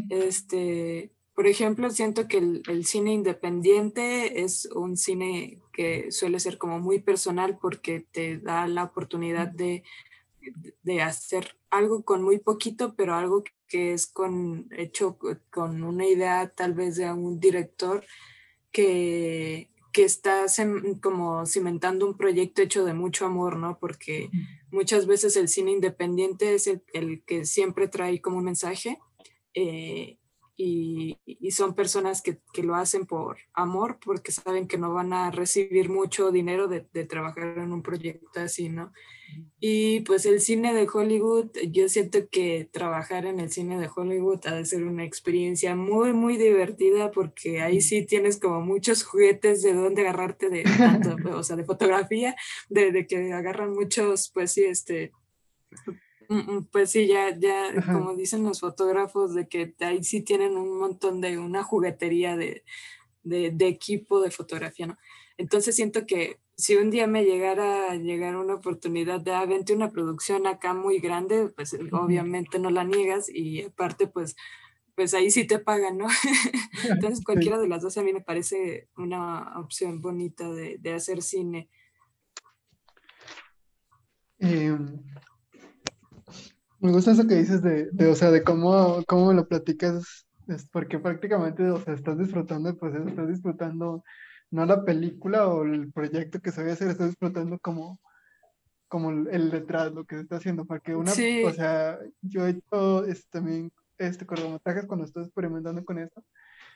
Este, 0.09 1.13
por 1.35 1.47
ejemplo, 1.47 1.91
siento 1.91 2.27
que 2.27 2.39
el, 2.39 2.63
el, 2.69 2.87
cine 2.87 3.13
independiente 3.13 4.43
es 4.43 4.65
un 4.67 4.97
cine 4.97 5.61
que 5.73 6.11
suele 6.11 6.41
ser 6.41 6.57
como 6.57 6.81
muy 6.81 7.01
personal 7.01 7.59
porque 7.61 8.07
te 8.11 8.39
da 8.39 8.67
la 8.67 8.85
oportunidad 8.85 9.49
de, 9.49 9.85
de 10.83 11.03
hacer 11.03 11.57
algo 11.71 12.05
con 12.05 12.23
muy 12.23 12.39
poquito, 12.39 12.95
pero 12.97 13.15
algo 13.15 13.45
que 13.67 13.93
es 13.93 14.07
con, 14.07 14.69
hecho 14.71 15.19
con 15.51 15.83
una 15.83 16.07
idea 16.07 16.53
tal 16.55 16.75
vez 16.75 16.97
de 16.97 17.11
un 17.11 17.41
director 17.41 18.05
que, 18.71 19.71
que 19.93 20.05
está 20.05 20.47
como 21.01 21.47
cimentando 21.47 22.07
un 22.07 22.17
proyecto 22.17 22.63
hecho 22.63 22.85
de 22.85 22.95
mucho 22.95 23.27
amor, 23.27 23.57
¿no? 23.57 23.79
Porque 23.79 24.29
muchas 24.71 25.07
veces 25.07 25.37
el 25.37 25.49
cine 25.49 25.71
independiente 25.71 26.55
es 26.55 26.67
el, 26.67 27.23
que 27.25 27.45
siempre 27.45 27.89
trae 27.89 28.21
como 28.21 28.39
un 28.39 28.45
mensaje 28.45 28.99
eh, 29.55 30.19
y, 30.57 31.19
y, 31.27 31.51
son 31.51 31.75
personas 31.75 32.23
que, 32.23 32.39
que, 32.53 32.63
lo 32.63 32.77
hacen 32.77 33.07
por 33.07 33.39
amor, 33.55 33.99
porque 34.05 34.31
saben 34.31 34.69
que 34.69 34.79
no 34.79 34.93
van 34.95 35.13
a 35.13 35.31
recibir 35.33 35.89
mucho 35.89 36.31
dinero 36.31 36.69
de, 36.69 36.87
de, 36.93 37.05
trabajar 37.05 37.59
en 37.59 37.73
un 37.73 37.83
proyecto 37.83 38.41
así, 38.41 38.69
¿no? 38.69 38.93
Y 39.59 40.01
pues 40.01 40.27
el 40.27 40.41
cine 40.41 40.73
de 40.73 40.87
Hollywood, 40.93 41.51
yo 41.71 41.89
siento 41.89 42.29
que 42.31 42.69
trabajar 42.71 43.27
en 43.27 43.41
el 43.41 43.51
cine 43.51 43.79
de 43.79 43.91
Hollywood 43.95 44.47
ha 44.47 44.55
de 44.55 44.65
ser 44.65 44.85
una 44.85 45.05
experiencia 45.05 45.75
muy, 45.75 46.13
muy 46.13 46.37
divertida, 46.37 47.11
porque 47.11 47.61
ahí 47.61 47.81
sí 47.81 48.07
tienes 48.07 48.39
como 48.39 48.61
muchos 48.61 49.03
juguetes 49.03 49.63
de 49.63 49.73
dónde 49.73 50.03
agarrarte 50.03 50.51
de, 50.51 50.63
tanto, 50.63 51.17
o 51.37 51.43
sea, 51.43 51.57
de 51.57 51.65
fotografía, 51.65 52.37
de, 52.69 52.93
de 52.93 53.07
que 53.09 53.33
agarran 53.33 53.73
muchos, 53.73 54.31
pues 54.33 54.53
sí, 54.53 54.65
este 54.65 55.13
pues 56.71 56.91
sí, 56.91 57.07
ya, 57.07 57.37
ya, 57.39 57.75
como 57.85 58.15
dicen 58.15 58.45
los 58.45 58.61
fotógrafos, 58.61 59.35
de 59.35 59.49
que 59.49 59.75
ahí 59.81 60.03
sí 60.05 60.23
tienen 60.23 60.57
un 60.57 60.79
montón 60.79 61.21
de 61.21 61.39
una 61.39 61.63
juguetería 61.63 62.37
de, 62.37 62.65
de, 63.23 63.69
equipo 63.69 64.21
de 64.21 64.31
fotografía, 64.31 64.87
¿no? 64.87 64.99
Entonces 65.37 65.75
siento 65.75 66.07
que 66.07 66.39
si 66.57 66.77
un 66.77 66.91
día 66.91 67.07
me 67.07 67.25
llegara 67.25 67.91
a 67.91 67.97
llegar 67.97 68.37
una 68.37 68.55
oportunidad 68.55 69.21
de, 69.21 69.33
ah, 69.33 69.45
vente 69.47 69.75
una 69.75 69.91
producción 69.91 70.47
acá 70.47 70.75
muy 70.75 70.99
grande, 71.01 71.49
pues 71.49 71.77
obviamente 71.93 72.59
no 72.59 72.71
la 72.71 72.85
niegas 72.85 73.29
y 73.29 73.63
aparte, 73.63 74.07
pues, 74.07 74.37
pues 74.95 75.15
ahí 75.15 75.31
sí 75.31 75.47
te 75.47 75.59
pagan, 75.59 75.99
¿no? 75.99 76.07
Entonces 76.89 77.25
cualquiera 77.25 77.59
de 77.59 77.69
las 77.69 77.83
dos 77.83 77.99
a 77.99 78.03
mí 78.03 78.13
me 78.13 78.21
parece 78.21 78.89
una 78.97 79.59
opción 79.59 80.01
bonita 80.01 80.53
de, 80.53 80.79
de 80.79 80.93
hacer 80.93 81.23
cine. 81.23 81.69
Eh, 84.39 84.77
me 86.85 86.93
gusta 86.93 87.13
eso 87.13 87.27
que 87.27 87.37
dices 87.37 87.63
de, 87.63 87.89
de 87.93 88.09
o 88.09 88.15
sea, 88.15 88.31
de 88.31 88.43
cómo, 88.43 89.03
cómo 89.07 89.29
me 89.29 89.35
lo 89.35 89.49
platicas, 89.49 90.27
es 90.49 90.69
porque 90.69 90.99
prácticamente, 90.99 91.71
o 91.71 91.81
sea, 91.81 91.95
estás 91.95 92.19
disfrutando 92.19 92.69
el 92.69 92.77
proceso, 92.77 93.09
estás 93.09 93.29
disfrutando 93.29 94.05
no 94.51 94.67
la 94.67 94.85
película 94.85 95.49
o 95.49 95.65
el 95.65 95.91
proyecto 95.93 96.41
que 96.41 96.53
se 96.53 96.63
va 96.63 96.69
a 96.69 96.73
hacer, 96.75 96.89
estás 96.91 97.09
disfrutando 97.09 97.59
como, 97.59 97.99
como 98.89 99.11
el 99.11 99.51
detrás, 99.51 99.93
lo 99.95 100.05
que 100.05 100.17
se 100.17 100.23
está 100.23 100.37
haciendo, 100.37 100.67
porque 100.67 100.95
una, 100.95 101.11
o 101.11 101.53
sea, 101.53 101.99
yo 102.21 102.47
he 102.47 102.51
hecho 102.51 103.07
este, 103.07 103.29
también 103.31 103.73
este 103.97 104.27
cortometrajes 104.27 104.85
cuando 104.87 105.07
estoy 105.07 105.25
experimentando 105.25 105.83
con 105.87 105.99
esto, 105.99 106.23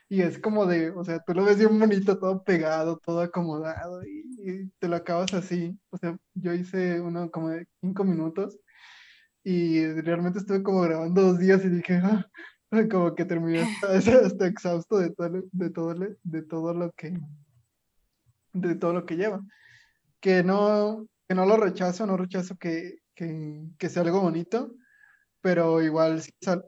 y 0.09 0.21
es 0.21 0.39
como 0.39 0.65
de, 0.65 0.89
o 0.89 1.05
sea, 1.05 1.19
tú 1.19 1.35
lo 1.35 1.45
ves 1.45 1.59
bien 1.59 1.79
bonito, 1.79 2.17
todo 2.17 2.43
pegado, 2.43 2.97
todo 2.97 3.21
acomodado, 3.21 4.03
y, 4.03 4.25
y 4.39 4.69
te 4.79 4.87
lo 4.87 4.95
acabas 4.95 5.35
así, 5.35 5.77
o 5.91 5.97
sea, 5.99 6.17
yo 6.33 6.51
hice 6.53 6.99
uno 6.99 7.29
como 7.29 7.49
de 7.49 7.67
cinco 7.79 8.03
minutos, 8.03 8.57
y 9.43 9.85
realmente 10.01 10.39
estuve 10.39 10.63
como 10.63 10.81
grabando 10.81 11.21
dos 11.21 11.39
días 11.39 11.63
y 11.65 11.69
dije, 11.69 12.01
ah", 12.03 12.29
como 12.91 13.15
que 13.15 13.25
terminé 13.25 13.59
hasta, 13.83 14.47
exhausto 14.47 14.97
de 14.97 15.11
todo, 15.11 15.43
de, 15.51 15.69
todo, 15.69 15.95
de 16.23 16.41
todo 16.43 16.73
lo 16.73 16.91
que 16.91 17.19
de 18.53 18.75
todo 18.75 18.93
lo 18.93 19.05
que 19.05 19.15
lleva. 19.15 19.41
Que 20.19 20.43
no, 20.43 21.07
que 21.27 21.35
no 21.35 21.45
lo 21.45 21.57
rechazo, 21.57 22.05
no 22.05 22.17
rechazo 22.17 22.57
que, 22.57 22.99
que, 23.15 23.61
que 23.77 23.89
sea 23.89 24.03
algo 24.03 24.21
bonito, 24.21 24.75
pero 25.41 25.81
igual 25.81 26.21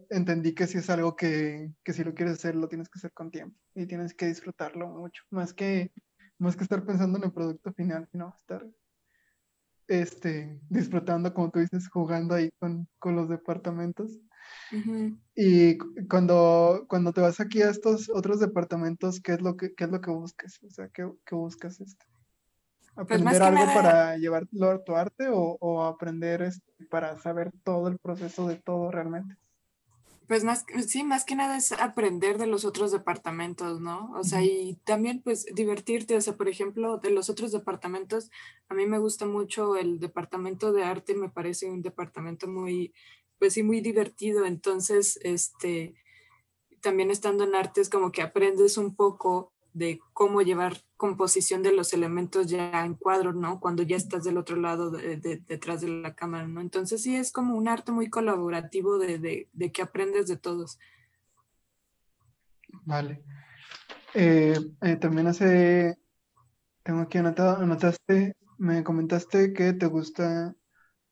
entendí 0.10 0.53
que 0.53 0.67
si 0.67 0.77
es 0.77 0.89
algo 0.89 1.15
que, 1.15 1.71
que, 1.84 1.93
si 1.93 2.03
lo 2.03 2.13
quieres 2.13 2.36
hacer, 2.36 2.55
lo 2.55 2.69
tienes 2.69 2.89
que 2.89 2.99
hacer 2.99 3.12
con 3.12 3.31
tiempo 3.31 3.57
y 3.75 3.86
tienes 3.86 4.13
que 4.13 4.27
disfrutarlo 4.27 4.88
mucho, 4.88 5.23
más 5.29 5.53
que, 5.53 5.91
más 6.38 6.55
que 6.55 6.63
estar 6.63 6.86
pensando 6.86 7.17
en 7.17 7.25
el 7.25 7.34
producto 7.34 7.73
final, 7.73 8.07
sino 8.12 8.34
estar 8.38 8.65
este, 9.91 10.60
disfrutando, 10.69 11.34
como 11.34 11.51
tú 11.51 11.60
dices, 11.60 11.89
jugando 11.89 12.36
ahí 12.36 12.49
con, 12.60 12.88
con 12.99 13.15
los 13.15 13.30
departamentos. 13.30 14.19
Y 15.36 15.77
cuando, 16.10 16.86
cuando 16.88 17.12
te 17.12 17.21
vas 17.21 17.39
aquí 17.39 17.62
a 17.62 17.69
estos 17.69 18.10
otros 18.10 18.39
departamentos, 18.39 19.19
¿qué 19.19 19.34
es 19.34 19.41
lo 19.41 19.56
que, 19.58 19.73
qué 19.73 19.84
es 19.84 19.89
lo 19.91 20.01
que 20.01 20.12
buscas? 20.12 20.60
O 20.63 20.69
sea, 20.69 20.88
¿qué, 20.89 21.10
qué 21.25 21.36
buscas? 21.36 21.82
Este? 21.82 22.06
Pues 22.95 23.21
¿Aprender 23.21 23.41
algo 23.41 23.65
para 23.73 24.17
llevarlo 24.17 24.71
a 24.71 24.84
tu 24.84 24.95
arte 24.95 25.27
o, 25.30 25.58
o 25.60 25.84
aprender 25.84 26.41
este, 26.41 26.71
para 26.89 27.17
saber 27.19 27.51
todo 27.63 27.88
el 27.88 27.97
proceso 27.99 28.47
de 28.47 28.56
todo 28.58 28.91
realmente? 28.91 29.36
Pues 30.27 30.43
más, 30.43 30.65
sí, 30.88 31.03
más 31.03 31.25
que 31.25 31.36
nada 31.36 31.57
es 31.57 31.71
aprender 31.73 32.38
de 32.38 32.45
los 32.47 32.63
otros 32.63 32.91
departamentos, 32.91 33.81
¿no? 33.81 34.12
O 34.15 34.23
sea, 34.23 34.41
y 34.43 34.75
también 34.86 35.21
pues 35.21 35.45
divertirte, 35.53 36.15
o 36.15 36.21
sea, 36.21 36.38
por 36.38 36.47
ejemplo, 36.47 36.97
de 36.99 37.10
los 37.12 37.29
otros 37.29 37.51
departamentos, 37.51 38.29
a 38.69 38.73
mí 38.75 38.86
me 38.86 38.99
gusta 38.99 39.25
mucho 39.25 39.75
el 39.75 39.99
departamento 39.99 40.71
de 40.71 40.84
arte, 40.84 41.15
me 41.15 41.29
parece 41.29 41.69
un 41.69 41.81
departamento 41.81 42.47
muy, 42.47 42.93
pues 43.39 43.53
sí, 43.53 43.63
muy 43.63 43.81
divertido, 43.81 44.45
entonces, 44.45 45.19
este, 45.23 45.95
también 46.81 47.12
estando 47.12 47.43
en 47.45 47.55
arte 47.55 47.81
es 47.81 47.89
como 47.89 48.12
que 48.12 48.21
aprendes 48.23 48.77
un 48.77 48.95
poco 48.95 49.50
de 49.73 49.99
cómo 50.13 50.41
llevar 50.41 50.77
composición 50.97 51.63
de 51.63 51.73
los 51.73 51.93
elementos 51.93 52.47
ya 52.47 52.86
en 52.86 52.95
cuadro, 52.95 53.34
¿no? 53.34 53.60
Cuando 53.60 53.84
ya 53.84 53.95
estás 53.95 54.23
del 54.23 54.38
otro 54.38 54.55
lado 54.55 54.91
de, 54.91 55.17
detrás 55.47 55.81
de 55.81 55.88
la 55.88 56.13
cámara, 56.13 56.47
¿no? 56.47 56.62
Entonces 56.62 57.01
sí 57.01 57.15
es 57.15 57.31
como 57.31 57.55
un 57.55 57.67
arte 57.67 57.91
muy 57.91 58.10
colaborativo 58.10 58.97
de, 58.97 59.49
que 59.73 59.81
aprendes 59.81 60.27
de 60.27 60.38
todos. 60.38 60.77
Vale. 62.86 63.23
Eh, 64.13 64.57
eh, 64.81 64.95
también 64.97 65.27
hace, 65.27 65.97
tengo 66.84 67.01
aquí 67.01 67.17
anotado, 67.17 67.57
anotaste, 67.57 68.36
me 68.57 68.84
comentaste 68.84 69.53
que 69.53 69.73
te 69.73 69.86
gusta 69.88 70.53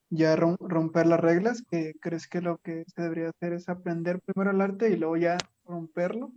ya 0.10 0.36
romper 0.36 1.06
las 1.06 1.20
reglas, 1.20 1.64
que 1.70 1.94
crees 2.02 2.28
que 2.28 2.42
lo 2.42 2.58
que 2.58 2.84
se 2.88 3.02
debería 3.02 3.30
hacer 3.30 3.54
es 3.54 3.70
aprender 3.70 4.20
primero 4.22 4.52
el 4.52 4.62
arte 4.62 4.90
y 4.90 4.98
luego 4.98 5.18
ya 5.18 5.38
romperlo. 5.66 6.34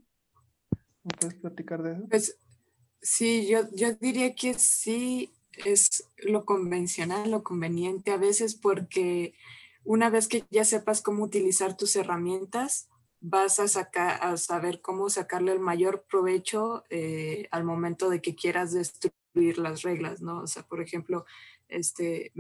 ¿Me 1.05 1.11
puedes 1.19 1.35
platicar 1.35 1.83
de 1.83 1.93
eso? 1.93 2.07
Pues 2.09 2.39
Sí, 3.03 3.49
yo, 3.49 3.63
yo 3.73 3.95
diría 3.95 4.33
que 4.37 4.55
sí 4.55 5.35
es 5.67 6.09
lo 6.19 6.45
convencional, 6.45 7.33
lo 7.33 7.43
conveniente 7.43 8.13
a 8.13 8.17
veces 8.17 8.55
porque 8.55 9.35
una 9.83 10.09
vez 10.09 10.29
que 10.29 10.45
ya 10.51 10.65
sepas 10.65 11.03
cómo 11.03 11.25
utilizar 11.25 11.77
tus 11.77 11.97
herramientas, 11.97 12.89
vas 13.21 13.59
a, 13.59 13.67
sacar, 13.67 14.21
a 14.23 14.37
saber 14.37 14.81
cómo 14.81 15.11
sacarle 15.11 15.51
el 15.53 15.59
mayor 15.59 16.05
provecho 16.09 16.85
eh, 16.91 17.49
al 17.51 17.65
momento 17.65 18.09
de 18.09 18.23
que 18.23 18.37
quieras 18.37 18.73
destruir 18.73 19.59
las 19.59 19.83
reglas, 19.83 20.23
¿no? 20.23 20.43
O 20.43 20.47
sea, 20.47 20.63
por 20.63 20.81
ejemplo, 20.81 21.25
este, 21.67 22.31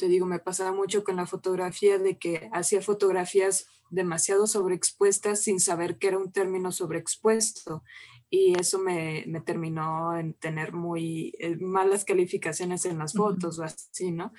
te 0.00 0.08
digo, 0.08 0.24
me 0.24 0.38
pasaba 0.38 0.72
mucho 0.72 1.04
con 1.04 1.16
la 1.16 1.26
fotografía 1.26 1.98
de 1.98 2.16
que 2.16 2.48
hacía 2.54 2.80
fotografías 2.80 3.66
demasiado 3.90 4.46
sobreexpuestas 4.46 5.42
sin 5.42 5.60
saber 5.60 5.98
que 5.98 6.08
era 6.08 6.16
un 6.16 6.32
término 6.32 6.72
sobreexpuesto 6.72 7.82
y 8.30 8.58
eso 8.58 8.78
me, 8.78 9.24
me 9.26 9.42
terminó 9.42 10.16
en 10.16 10.32
tener 10.32 10.72
muy 10.72 11.34
eh, 11.38 11.56
malas 11.56 12.06
calificaciones 12.06 12.86
en 12.86 12.96
las 12.96 13.12
fotos 13.12 13.58
o 13.58 13.64
así, 13.64 14.10
¿no? 14.10 14.32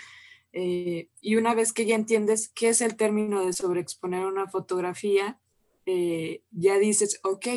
Eh, 0.52 1.10
y 1.22 1.36
una 1.36 1.54
vez 1.54 1.74
que 1.74 1.86
ya 1.86 1.94
entiendes 1.94 2.50
qué 2.50 2.70
es 2.70 2.82
el 2.82 2.96
término 2.96 3.46
de 3.46 3.54
sobreexponer 3.54 4.26
una 4.26 4.48
fotografía, 4.48 5.40
eh, 5.86 6.42
ya 6.50 6.80
dices, 6.80 7.20
ok, 7.24 7.48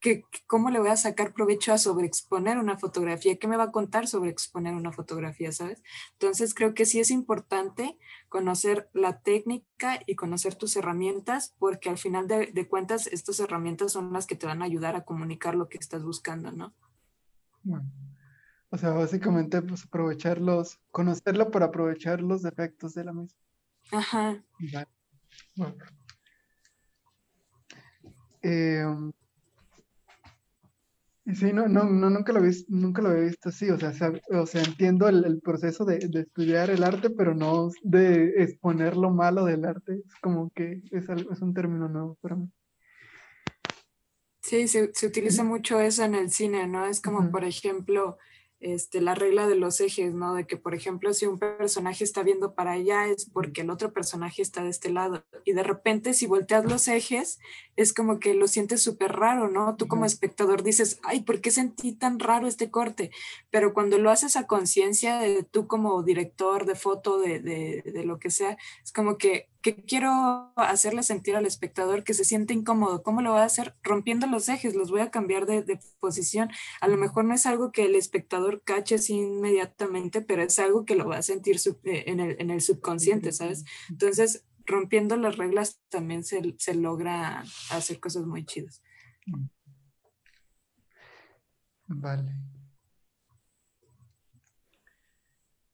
¿qué, 0.00 0.24
¿cómo 0.46 0.70
le 0.70 0.78
voy 0.78 0.88
a 0.88 0.96
sacar 0.96 1.32
provecho 1.32 1.72
a 1.72 1.78
sobreexponer 1.78 2.58
una 2.58 2.78
fotografía? 2.78 3.38
¿Qué 3.38 3.46
me 3.46 3.56
va 3.56 3.64
a 3.64 3.72
contar 3.72 4.06
sobre 4.06 4.30
exponer 4.30 4.74
una 4.74 4.92
fotografía, 4.92 5.52
sabes? 5.52 5.82
Entonces 6.12 6.54
creo 6.54 6.74
que 6.74 6.86
sí 6.86 7.00
es 7.00 7.10
importante 7.10 7.98
conocer 8.28 8.88
la 8.92 9.20
técnica 9.20 10.00
y 10.06 10.14
conocer 10.14 10.54
tus 10.54 10.76
herramientas, 10.76 11.54
porque 11.58 11.90
al 11.90 11.98
final 11.98 12.26
de, 12.26 12.46
de 12.46 12.68
cuentas 12.68 13.06
estas 13.06 13.40
herramientas 13.40 13.92
son 13.92 14.12
las 14.12 14.26
que 14.26 14.36
te 14.36 14.46
van 14.46 14.62
a 14.62 14.64
ayudar 14.66 14.96
a 14.96 15.04
comunicar 15.04 15.54
lo 15.54 15.68
que 15.68 15.78
estás 15.78 16.02
buscando, 16.02 16.50
¿no? 16.50 16.74
Bueno. 17.62 17.90
O 18.72 18.78
sea, 18.78 18.90
básicamente, 18.90 19.60
pues 19.62 19.84
aprovecharlos, 19.84 20.78
conocerlo 20.92 21.50
para 21.50 21.66
aprovechar 21.66 22.20
los 22.20 22.42
defectos 22.42 22.94
de 22.94 23.04
la 23.04 23.12
misma. 23.12 23.38
Ajá. 23.90 24.42
Bueno. 25.56 25.74
Eh, 28.42 28.84
sí, 31.34 31.52
no, 31.52 31.68
no, 31.68 31.84
no, 31.84 32.10
nunca 32.10 32.32
lo, 32.32 32.40
vi, 32.42 32.50
nunca 32.68 33.02
lo 33.02 33.10
había 33.10 33.24
visto 33.24 33.48
así. 33.48 33.70
O 33.70 33.78
sea, 33.78 33.92
o 34.30 34.46
sea 34.46 34.62
entiendo 34.62 35.08
el, 35.08 35.24
el 35.24 35.40
proceso 35.40 35.84
de, 35.84 35.98
de, 35.98 36.20
estudiar 36.20 36.70
el 36.70 36.84
arte, 36.84 37.10
pero 37.10 37.34
no 37.34 37.70
de 37.82 38.42
exponer 38.42 38.96
lo 38.96 39.10
malo 39.10 39.44
del 39.44 39.64
arte. 39.64 40.02
Es 40.06 40.14
como 40.20 40.50
que 40.50 40.82
es, 40.90 41.08
es 41.08 41.40
un 41.42 41.54
término 41.54 41.88
nuevo 41.88 42.16
para 42.20 42.36
mí. 42.36 42.48
Sí, 44.42 44.68
se, 44.68 44.90
se 44.94 45.06
utiliza 45.06 45.44
mucho 45.44 45.80
eso 45.80 46.04
en 46.04 46.14
el 46.14 46.30
cine, 46.30 46.66
¿no? 46.66 46.86
Es 46.86 47.00
como, 47.00 47.18
uh 47.18 47.22
-huh. 47.22 47.30
por 47.30 47.44
ejemplo, 47.44 48.18
este, 48.60 49.00
la 49.00 49.14
regla 49.14 49.48
de 49.48 49.54
los 49.54 49.80
ejes, 49.80 50.12
¿no? 50.12 50.34
De 50.34 50.46
que, 50.46 50.58
por 50.58 50.74
ejemplo, 50.74 51.14
si 51.14 51.26
un 51.26 51.38
personaje 51.38 52.04
está 52.04 52.22
viendo 52.22 52.54
para 52.54 52.72
allá 52.72 53.06
es 53.06 53.24
porque 53.24 53.62
el 53.62 53.70
otro 53.70 53.92
personaje 53.92 54.42
está 54.42 54.62
de 54.62 54.68
este 54.68 54.90
lado. 54.90 55.24
Y 55.44 55.52
de 55.52 55.62
repente, 55.62 56.12
si 56.12 56.26
volteas 56.26 56.66
los 56.66 56.86
ejes, 56.86 57.40
es 57.76 57.94
como 57.94 58.20
que 58.20 58.34
lo 58.34 58.48
sientes 58.48 58.82
súper 58.82 59.12
raro, 59.12 59.48
¿no? 59.48 59.76
Tú 59.76 59.88
como 59.88 60.04
espectador 60.04 60.62
dices, 60.62 61.00
ay, 61.02 61.22
¿por 61.22 61.40
qué 61.40 61.50
sentí 61.50 61.92
tan 61.92 62.18
raro 62.18 62.46
este 62.46 62.70
corte? 62.70 63.10
Pero 63.50 63.72
cuando 63.72 63.96
lo 63.96 64.10
haces 64.10 64.36
a 64.36 64.46
conciencia, 64.46 65.18
de 65.18 65.42
tú 65.42 65.66
como 65.66 66.02
director 66.02 66.66
de 66.66 66.74
foto, 66.74 67.18
de, 67.18 67.40
de, 67.40 67.82
de 67.84 68.04
lo 68.04 68.18
que 68.18 68.30
sea, 68.30 68.58
es 68.84 68.92
como 68.92 69.16
que 69.16 69.48
que 69.62 69.84
quiero 69.84 70.52
hacerle 70.56 71.02
sentir 71.02 71.36
al 71.36 71.44
espectador 71.44 72.02
que 72.02 72.14
se 72.14 72.24
siente 72.24 72.54
incómodo. 72.54 73.02
¿Cómo 73.02 73.20
lo 73.20 73.32
voy 73.32 73.40
a 73.40 73.44
hacer? 73.44 73.74
Rompiendo 73.82 74.26
los 74.26 74.48
ejes, 74.48 74.74
los 74.74 74.90
voy 74.90 75.00
a 75.00 75.10
cambiar 75.10 75.46
de, 75.46 75.62
de, 75.62 75.78
posición. 76.00 76.50
A 76.80 76.88
lo 76.88 76.96
mejor 76.96 77.24
no 77.24 77.34
es 77.34 77.44
algo 77.44 77.70
que 77.70 77.84
el 77.84 77.94
espectador 77.94 78.62
cache 78.62 78.94
así 78.94 79.14
inmediatamente, 79.14 80.22
pero 80.22 80.42
es 80.42 80.58
algo 80.58 80.84
que 80.84 80.94
lo 80.94 81.08
va 81.08 81.18
a 81.18 81.22
sentir 81.22 81.58
sub, 81.58 81.78
eh, 81.84 82.04
en, 82.06 82.20
el, 82.20 82.36
en, 82.38 82.50
el, 82.50 82.62
subconsciente, 82.62 83.32
¿sabes? 83.32 83.64
Entonces, 83.90 84.44
rompiendo 84.64 85.16
las 85.16 85.36
reglas 85.36 85.80
también 85.90 86.24
se, 86.24 86.54
se 86.58 86.74
logra 86.74 87.44
hacer 87.70 88.00
cosas 88.00 88.24
muy 88.24 88.46
chidas. 88.46 88.82
Vale. 91.86 92.32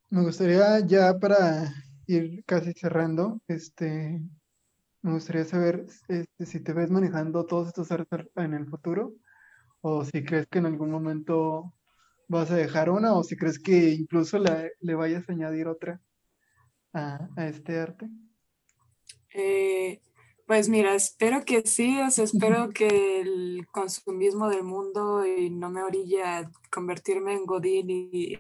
Me 0.08 0.22
gustaría 0.22 0.80
ya 0.80 1.18
para 1.18 1.72
ir 2.06 2.44
casi 2.44 2.72
cerrando, 2.72 3.40
este, 3.48 4.20
me 5.02 5.12
gustaría 5.12 5.44
saber 5.44 5.86
este, 6.08 6.46
si 6.46 6.60
te 6.60 6.72
ves 6.72 6.90
manejando 6.90 7.46
todos 7.46 7.68
estos 7.68 7.90
artes 7.92 8.28
en 8.36 8.54
el 8.54 8.66
futuro 8.66 9.14
o 9.80 10.04
si 10.04 10.24
crees 10.24 10.46
que 10.48 10.58
en 10.58 10.66
algún 10.66 10.90
momento 10.90 11.74
vas 12.28 12.50
a 12.50 12.56
dejar 12.56 12.90
una 12.90 13.14
o 13.14 13.22
si 13.22 13.36
crees 13.36 13.58
que 13.58 13.90
incluso 13.90 14.38
la, 14.38 14.68
le 14.80 14.94
vayas 14.94 15.28
a 15.28 15.32
añadir 15.32 15.68
otra 15.68 16.00
a, 16.92 17.28
a 17.36 17.48
este 17.48 17.78
arte. 17.78 18.08
Eh, 19.32 20.00
pues 20.46 20.68
mira, 20.68 20.94
espero 20.94 21.44
que 21.44 21.62
sí, 21.66 22.00
o 22.00 22.10
sea, 22.10 22.24
espero 22.24 22.70
que 22.70 23.20
el 23.20 23.66
consumismo 23.72 24.48
del 24.48 24.62
mundo 24.62 25.26
y 25.26 25.50
no 25.50 25.70
me 25.70 25.82
orille 25.82 26.22
a 26.22 26.50
convertirme 26.70 27.34
en 27.34 27.44
Godín 27.44 27.90
y 27.90 28.38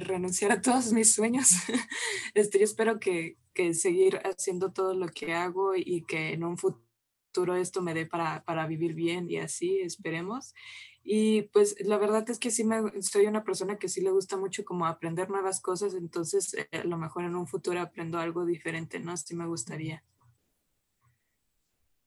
renunciar 0.00 0.52
a 0.52 0.60
todos 0.60 0.92
mis 0.92 1.12
sueños. 1.12 1.50
Este, 2.34 2.58
yo 2.58 2.64
espero 2.64 3.00
que, 3.00 3.36
que, 3.52 3.74
seguir 3.74 4.20
haciendo 4.24 4.70
todo 4.72 4.94
lo 4.94 5.08
que 5.08 5.34
hago 5.34 5.74
y 5.74 6.04
que 6.04 6.32
en 6.34 6.44
un 6.44 6.56
futuro 6.56 7.56
esto 7.56 7.82
me 7.82 7.94
dé 7.94 8.06
para, 8.06 8.44
para 8.44 8.66
vivir 8.66 8.94
bien 8.94 9.30
y 9.30 9.38
así, 9.38 9.80
esperemos. 9.80 10.54
Y 11.02 11.42
pues 11.54 11.74
la 11.80 11.96
verdad 11.96 12.28
es 12.28 12.38
que 12.38 12.50
sí 12.50 12.64
me, 12.64 13.00
soy 13.00 13.26
una 13.26 13.42
persona 13.42 13.76
que 13.76 13.88
sí 13.88 14.02
le 14.02 14.10
gusta 14.10 14.36
mucho 14.36 14.64
como 14.64 14.86
aprender 14.86 15.30
nuevas 15.30 15.60
cosas, 15.60 15.94
entonces 15.94 16.54
eh, 16.54 16.68
a 16.72 16.84
lo 16.84 16.98
mejor 16.98 17.24
en 17.24 17.34
un 17.34 17.46
futuro 17.46 17.80
aprendo 17.80 18.18
algo 18.18 18.44
diferente, 18.44 19.00
¿no? 19.00 19.16
Sí 19.16 19.34
me 19.34 19.46
gustaría. 19.46 20.04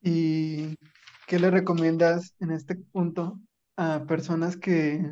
¿Y 0.03 0.75
qué 1.27 1.39
le 1.39 1.49
recomiendas 1.49 2.35
en 2.39 2.51
este 2.51 2.75
punto 2.75 3.39
a 3.75 4.05
personas 4.05 4.55
que 4.57 5.03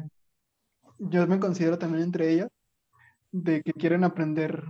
yo 1.00 1.26
me 1.28 1.40
considero 1.40 1.80
también 1.80 2.04
entre 2.04 2.32
ellas, 2.32 2.50
de 3.32 3.62
que 3.62 3.74
quieren 3.74 4.04
aprender 4.04 4.64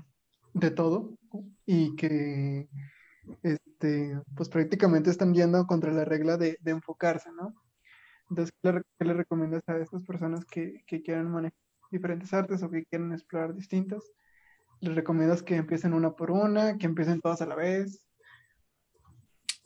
de 0.54 0.72
todo 0.72 1.18
y 1.66 1.96
que 1.96 2.68
este, 3.44 4.20
pues 4.36 4.50
prácticamente 4.50 5.10
están 5.10 5.34
yendo 5.34 5.66
contra 5.68 5.92
la 5.92 6.06
regla 6.06 6.38
de, 6.38 6.58
de 6.62 6.72
enfocarse, 6.72 7.30
¿no? 7.32 7.54
Entonces, 8.30 8.56
¿qué 8.62 8.74
le, 8.74 8.82
qué 9.00 9.14
recomiendas 9.14 9.64
a 9.68 9.78
estas 9.78 10.04
personas 10.04 10.46
que, 10.46 10.84
que 10.86 11.02
quieran 11.02 11.32
manejar 11.32 11.58
diferentes 11.92 12.34
artes 12.34 12.62
o 12.62 12.70
que 12.70 12.86
quieren 12.86 13.12
explorar 13.12 13.56
distintas? 13.56 14.04
¿Les 14.82 14.96
recomiendas 14.96 15.44
que 15.44 15.56
empiecen 15.56 15.94
una 15.94 16.16
por 16.16 16.32
una, 16.32 16.78
que 16.78 16.86
empiecen 16.86 17.22
todas 17.22 17.42
a 17.42 17.48
la 17.48 17.56
vez? 17.56 18.06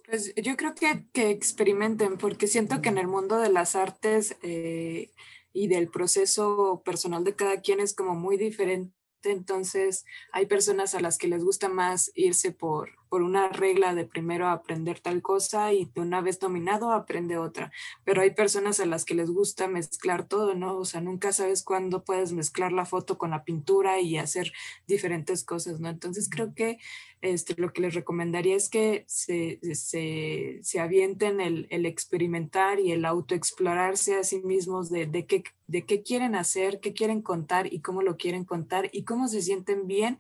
Pues 0.08 0.34
yo 0.36 0.56
creo 0.58 0.76
que, 0.76 1.08
que 1.14 1.30
experimenten, 1.30 2.18
porque 2.18 2.48
siento 2.48 2.82
que 2.82 2.90
en 2.90 2.98
el 2.98 3.08
mundo 3.08 3.40
de 3.40 3.50
las 3.50 3.76
artes 3.76 4.38
eh, 4.42 5.12
y 5.54 5.68
del 5.68 5.90
proceso 5.90 6.82
personal 6.84 7.24
de 7.24 7.36
cada 7.36 7.62
quien 7.62 7.80
es 7.80 7.94
como 7.94 8.16
muy 8.16 8.38
diferente. 8.38 8.94
Entonces, 9.24 10.04
hay 10.34 10.48
personas 10.48 10.96
a 10.96 11.00
las 11.00 11.18
que 11.18 11.28
les 11.28 11.44
gusta 11.44 11.70
más 11.70 12.12
irse 12.16 12.52
por, 12.52 12.90
por 13.14 13.22
una 13.22 13.48
regla 13.50 13.94
de 13.94 14.06
primero 14.06 14.48
aprender 14.48 15.00
tal 15.00 15.22
cosa 15.22 15.72
y 15.72 15.86
de 15.94 16.02
una 16.02 16.20
vez 16.20 16.40
dominado 16.40 16.92
aprende 16.92 17.38
otra. 17.38 17.72
Pero 18.04 18.24
hay 18.24 18.32
personas 18.32 18.80
a 18.80 18.88
las 18.88 19.06
que 19.06 19.14
les 19.14 19.30
gusta 19.30 19.68
mezclar 19.68 20.28
todo, 20.28 20.56
¿no? 20.56 20.80
O 20.80 20.84
sea, 20.84 21.00
nunca 21.00 21.32
sabes 21.32 21.62
cuándo 21.62 22.04
puedes 22.04 22.32
mezclar 22.32 22.72
la 22.72 22.86
foto 22.86 23.20
con 23.20 23.30
la 23.30 23.44
pintura 23.44 24.00
y 24.00 24.18
hacer 24.18 24.52
diferentes 24.88 25.44
cosas, 25.44 25.80
¿no? 25.80 25.90
Entonces, 25.90 26.28
creo 26.28 26.56
que 26.56 26.80
este, 27.22 27.54
lo 27.56 27.72
que 27.72 27.82
les 27.82 27.94
recomendaría 27.94 28.56
es 28.56 28.68
que 28.68 29.04
se, 29.06 29.60
se, 29.76 30.58
se 30.64 30.80
avienten 30.80 31.40
el, 31.40 31.68
el, 31.70 31.86
experimentar 31.86 32.80
y 32.80 32.94
el 32.94 33.06
autoexplorarse 33.06 34.16
a 34.16 34.24
sí 34.24 34.40
mismos 34.40 34.90
de, 34.90 35.06
de, 35.06 35.28
qué, 35.28 35.44
de 35.68 35.86
qué 35.86 36.02
quieren 36.02 36.34
hacer, 36.34 36.80
qué 36.80 36.94
quieren 36.94 37.22
contar 37.22 37.72
y 37.72 37.82
cómo 37.82 38.02
lo 38.02 38.18
quieren 38.18 38.44
contar 38.44 38.90
y 38.92 39.04
cómo 39.04 39.28
se 39.28 39.44
sienten 39.44 39.86
bien 39.86 40.18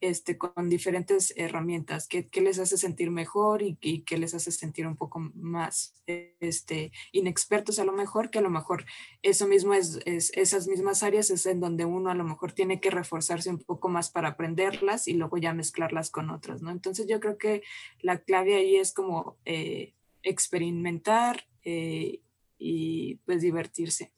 este, 0.00 0.36
con 0.36 0.68
diferentes 0.68 1.32
herramientas, 1.36 2.08
qué 2.08 2.40
les 2.40 2.58
hace 2.58 2.76
sentir 2.76 3.10
mejor 3.10 3.62
y, 3.62 3.78
y, 3.80 4.02
qué 4.02 4.18
les 4.18 4.34
hace 4.34 4.50
sentir 4.52 4.86
un 4.86 4.96
poco 4.96 5.18
más 5.34 5.94
este, 6.06 6.92
inexpertos 7.12 7.78
a 7.78 7.84
lo 7.84 7.92
mejor, 7.92 8.30
que 8.30 8.38
a 8.38 8.42
lo 8.42 8.50
mejor 8.50 8.84
eso 9.22 9.46
mismo 9.46 9.74
es, 9.74 10.00
es, 10.04 10.30
esas 10.34 10.66
mismas 10.68 11.02
áreas 11.02 11.30
es 11.30 11.46
en 11.46 11.60
donde 11.60 11.84
uno 11.84 12.10
a 12.10 12.14
lo 12.14 12.24
mejor 12.24 12.52
tiene 12.52 12.80
que 12.80 12.90
reforzarse 12.90 13.50
un 13.50 13.58
poco 13.58 13.88
más 13.88 14.10
para 14.10 14.28
aprenderlas 14.30 15.08
y 15.08 15.14
luego 15.14 15.38
ya 15.38 15.54
mezclarlas 15.54 16.10
con 16.10 16.30
otras, 16.30 16.62
¿no? 16.62 16.70
Entonces 16.70 17.06
yo 17.06 17.20
creo 17.20 17.38
que 17.38 17.62
la 18.00 18.18
clave 18.18 18.56
ahí 18.56 18.76
es 18.76 18.92
como 18.92 19.38
eh, 19.44 19.94
experimentar 20.22 21.46
eh, 21.62 22.20
y 22.58 23.16
pues 23.24 23.40
divertirse. 23.40 24.12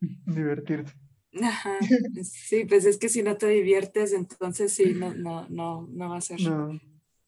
Divertirse. 0.00 1.01
Ajá. 1.40 1.78
Sí, 2.24 2.64
pues 2.64 2.84
es 2.84 2.98
que 2.98 3.08
si 3.08 3.22
no 3.22 3.36
te 3.36 3.48
diviertes, 3.48 4.12
entonces 4.12 4.72
sí, 4.72 4.94
no, 4.94 5.14
no, 5.14 5.48
no, 5.48 5.88
no 5.90 6.10
va 6.10 6.18
a 6.18 6.20
ser 6.20 6.40
no. 6.40 6.78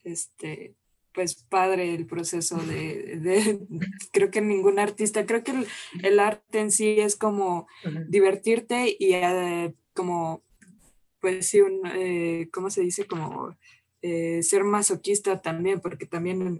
este 0.03 0.75
pues 1.15 1.35
padre 1.35 1.95
el 1.95 2.05
proceso 2.05 2.57
de, 2.57 3.65
creo 4.11 4.29
que 4.29 4.41
ningún 4.41 4.77
artista, 4.79 5.25
creo 5.25 5.43
que 5.43 5.53
el, 6.03 6.19
arte 6.19 6.59
en 6.59 6.71
sí 6.71 6.99
es 6.99 7.15
como 7.15 7.67
divertirte 8.09 8.95
y 8.99 9.13
eh, 9.13 9.73
como, 9.93 10.43
pues 11.21 11.47
sí, 11.47 11.61
un, 11.61 11.81
eh, 11.95 12.49
¿cómo 12.51 12.69
se 12.69 12.81
dice? 12.81 13.05
Como 13.05 13.55
eh, 14.01 14.43
ser 14.43 14.65
masoquista 14.65 15.41
también, 15.41 15.79
porque 15.79 16.05
también 16.05 16.59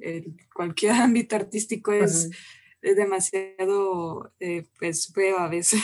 cualquier 0.53 0.93
ámbito 0.93 1.35
artístico 1.35 1.91
es 1.91 2.31
es 2.85 2.95
demasiado 2.95 4.31
eh, 4.39 4.67
pues 4.77 5.11
feo 5.11 5.39
a 5.39 5.49
veces. 5.49 5.81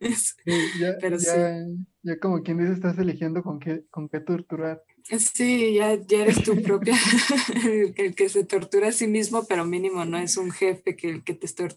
ya, 0.80 0.96
Pero 1.00 1.16
ya, 1.18 1.66
ya, 2.02 2.18
como 2.20 2.42
quien 2.42 2.58
dice, 2.58 2.72
estás 2.72 2.96
eligiendo 2.98 3.42
con 3.42 3.58
qué, 3.58 3.84
con 3.90 4.08
qué 4.08 4.20
torturar. 4.20 4.82
Sí, 5.02 5.74
ya, 5.74 5.96
ya 5.96 6.22
eres 6.22 6.42
tu 6.44 6.62
propia, 6.62 6.94
el 7.96 8.14
que 8.14 8.28
se 8.28 8.44
tortura 8.44 8.88
a 8.88 8.92
sí 8.92 9.08
mismo, 9.08 9.44
pero 9.46 9.64
mínimo 9.64 10.04
no 10.04 10.16
es 10.16 10.36
un 10.36 10.52
jefe 10.52 10.96
que, 10.96 11.22
que 11.22 11.34
te 11.34 11.46
está 11.46 11.68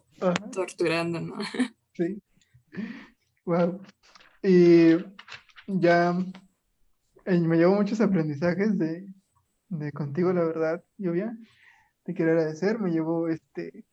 torturando, 0.51 1.19
¿no? 1.19 1.35
Sí. 1.93 2.21
Wow. 3.43 3.81
Y 4.43 4.97
ya 5.65 6.13
me 7.25 7.57
llevo 7.57 7.73
muchos 7.73 7.99
aprendizajes 8.01 8.77
de, 8.77 9.07
de 9.69 9.91
contigo, 9.91 10.31
la 10.31 10.43
verdad, 10.43 10.83
Lluvia. 10.99 11.35
Te 12.03 12.13
quiero 12.13 12.33
agradecer, 12.33 12.77
me 12.77 12.91
llevo 12.91 13.29
este 13.29 13.83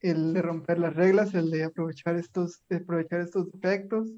el 0.00 0.32
de 0.32 0.42
romper 0.42 0.78
las 0.78 0.94
reglas, 0.94 1.34
el 1.34 1.50
de 1.50 1.64
aprovechar 1.64 2.16
estos, 2.16 2.62
aprovechar 2.70 3.20
estos 3.20 3.50
defectos 3.52 4.10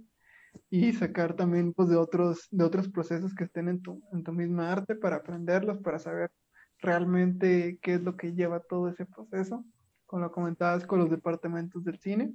y 0.71 0.93
sacar 0.93 1.35
también 1.35 1.73
pues, 1.73 1.89
de, 1.89 1.97
otros, 1.97 2.49
de 2.51 2.65
otros 2.65 2.89
procesos 2.89 3.35
que 3.35 3.45
estén 3.45 3.69
en 3.69 3.83
tu, 3.83 4.03
en 4.13 4.23
tu 4.23 4.33
misma 4.33 4.73
arte 4.73 4.95
para 4.95 5.17
aprenderlos, 5.17 5.79
para 5.79 5.99
saber 5.99 6.31
realmente 6.79 7.79
qué 7.83 7.95
es 7.95 8.03
lo 8.03 8.17
que 8.17 8.33
lleva 8.33 8.61
todo 8.61 8.89
ese 8.89 9.07
proceso, 9.07 9.65
como 10.07 10.23
lo 10.23 10.33
comentabas 10.33 10.87
con 10.87 10.99
los 10.99 11.11
departamentos 11.11 11.85
del 11.85 11.99
cine. 11.99 12.35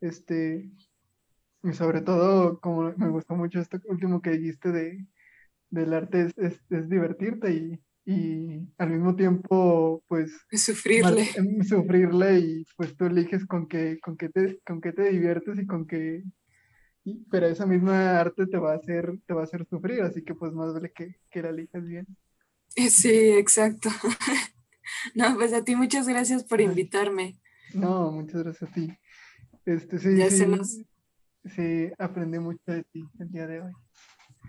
Este, 0.00 0.70
y 1.62 1.72
sobre 1.72 2.00
todo, 2.00 2.60
como 2.60 2.92
me 2.96 3.08
gustó 3.08 3.34
mucho 3.34 3.60
esto 3.60 3.78
último 3.86 4.20
que 4.20 4.30
dijiste 4.30 4.72
de, 4.72 5.06
del 5.70 5.92
arte 5.94 6.32
es, 6.36 6.60
es 6.70 6.88
divertirte 6.88 7.52
y, 7.52 7.85
y 8.06 8.60
al 8.78 8.90
mismo 8.90 9.16
tiempo, 9.16 10.02
pues... 10.06 10.30
Sufrirle. 10.52 11.28
Em, 11.34 11.62
sufrirle 11.64 12.38
y 12.38 12.64
pues 12.76 12.96
tú 12.96 13.06
eliges 13.06 13.44
con 13.44 13.66
qué, 13.66 13.98
con 14.00 14.16
qué, 14.16 14.28
te, 14.28 14.60
con 14.64 14.80
qué 14.80 14.92
te 14.92 15.10
diviertes 15.10 15.58
y 15.58 15.66
con 15.66 15.88
qué... 15.88 16.22
pero 17.30 17.46
esa 17.46 17.66
misma 17.66 18.20
arte 18.20 18.46
te 18.46 18.58
va 18.58 18.72
a 18.72 18.76
hacer, 18.76 19.12
te 19.26 19.34
va 19.34 19.40
a 19.40 19.44
hacer 19.44 19.66
sufrir, 19.68 20.02
así 20.02 20.22
que 20.22 20.36
pues 20.36 20.52
más 20.52 20.72
vale 20.72 20.92
que, 20.94 21.16
que 21.30 21.42
la 21.42 21.50
elijas 21.50 21.84
bien. 21.84 22.06
Sí, 22.68 23.10
exacto. 23.10 23.90
No, 25.16 25.34
pues 25.34 25.52
a 25.52 25.64
ti 25.64 25.74
muchas 25.74 26.06
gracias 26.06 26.44
por 26.44 26.60
invitarme. 26.60 27.40
No, 27.74 28.12
muchas 28.12 28.44
gracias 28.44 28.70
a 28.70 28.72
ti. 28.72 28.96
Este, 29.64 29.98
sí, 29.98 30.16
ya 30.16 30.30
se 30.30 30.46
nos... 30.46 30.78
sí, 31.44 31.90
aprendí 31.98 32.38
mucho 32.38 32.62
de 32.66 32.84
ti 32.84 33.04
el 33.18 33.30
día 33.32 33.48
de 33.48 33.62
hoy. 33.62 33.72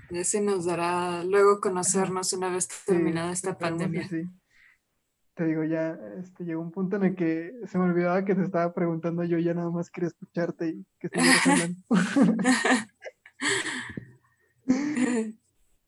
Ya 0.10 0.24
se 0.24 0.42
nos 0.42 0.66
dará 0.66 1.24
luego 1.24 1.60
conocernos 1.60 2.34
una 2.34 2.50
vez 2.50 2.68
terminada 2.86 3.32
esta 3.32 3.58
pandemia. 3.58 4.08
Sí. 4.08 4.24
Te 5.34 5.46
digo, 5.46 5.64
ya 5.64 5.98
este, 6.20 6.46
llegó 6.46 6.62
un 6.62 6.72
punto 6.72 6.96
en 6.96 7.04
el 7.04 7.16
que 7.16 7.54
se 7.68 7.78
me 7.78 7.86
olvidaba 7.86 8.26
que 8.26 8.34
te 8.34 8.42
estaba 8.42 8.74
preguntando, 8.74 9.24
yo 9.24 9.38
ya 9.38 9.54
nada 9.54 9.70
más 9.70 9.92
quería 9.92 10.08
escucharte 10.08 10.70
y 10.70 10.86
que 11.00 11.08
estuvieras 11.08 11.48
hablando. 11.48 11.80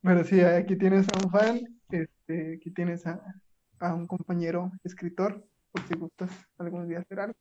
Pero 0.01 0.23
sí, 0.23 0.41
aquí 0.41 0.77
tienes 0.77 1.07
a 1.09 1.17
un 1.23 1.31
fan, 1.31 1.61
este, 1.89 2.55
aquí 2.55 2.71
tienes 2.71 3.07
a, 3.07 3.21
a 3.79 3.93
un 3.95 4.05
compañero 4.07 4.71
escritor, 4.83 5.43
por 5.71 5.87
si 5.87 5.95
gustas 5.95 6.31
algún 6.57 6.87
día 6.87 6.99
hacer 6.99 7.19
algo. 7.19 7.37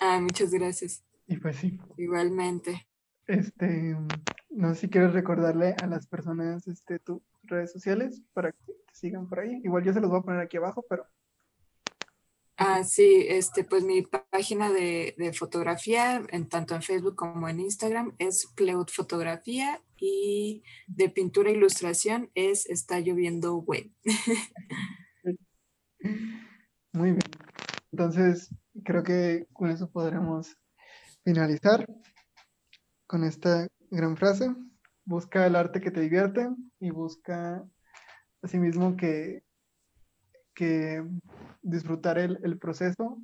Ah, 0.00 0.20
muchas 0.20 0.50
gracias. 0.50 1.02
Y 1.26 1.36
pues 1.36 1.56
sí. 1.56 1.78
Igualmente. 1.96 2.86
Este, 3.26 3.96
no 4.50 4.74
sé 4.74 4.82
si 4.82 4.88
quieres 4.88 5.12
recordarle 5.12 5.74
a 5.82 5.86
las 5.86 6.06
personas 6.06 6.66
este, 6.66 6.98
tus 6.98 7.22
redes 7.44 7.72
sociales 7.72 8.22
para 8.32 8.52
que 8.52 8.58
te 8.64 8.74
sigan 8.92 9.28
por 9.28 9.40
ahí. 9.40 9.60
Igual 9.64 9.84
yo 9.84 9.92
se 9.92 10.00
los 10.00 10.10
voy 10.10 10.20
a 10.20 10.22
poner 10.22 10.40
aquí 10.40 10.56
abajo, 10.56 10.84
pero. 10.88 11.06
Ah, 12.56 12.84
sí, 12.84 13.24
este, 13.26 13.64
pues 13.64 13.84
mi 13.84 14.02
página 14.02 14.70
de, 14.70 15.32
fotografía, 15.34 16.22
en, 16.28 16.46
tanto 16.48 16.74
en 16.74 16.82
Facebook 16.82 17.16
como 17.16 17.48
en 17.48 17.60
Instagram, 17.60 18.14
es 18.18 18.52
Pleud 18.54 18.86
Fotografía 18.88 19.80
y 19.96 20.62
de 20.86 21.08
pintura 21.08 21.48
e 21.48 21.54
ilustración 21.54 22.30
es 22.34 22.66
Está 22.66 23.00
Lloviendo 23.00 23.56
Web. 23.56 23.90
Muy 26.92 27.12
bien. 27.12 27.20
Entonces, 27.92 28.54
creo 28.84 29.02
que 29.02 29.46
con 29.54 29.70
eso 29.70 29.90
podremos 29.90 30.54
finalizar 31.24 31.86
con 33.06 33.24
esta 33.24 33.68
gran 33.90 34.16
frase. 34.16 34.54
Busca 35.04 35.46
el 35.46 35.56
arte 35.56 35.80
que 35.80 35.90
te 35.90 36.00
divierte 36.00 36.48
y 36.78 36.90
busca 36.90 37.64
asimismo 38.42 38.96
que, 38.96 39.42
que 40.54 41.04
disfrutar 41.62 42.18
el, 42.18 42.58
proceso 42.58 43.18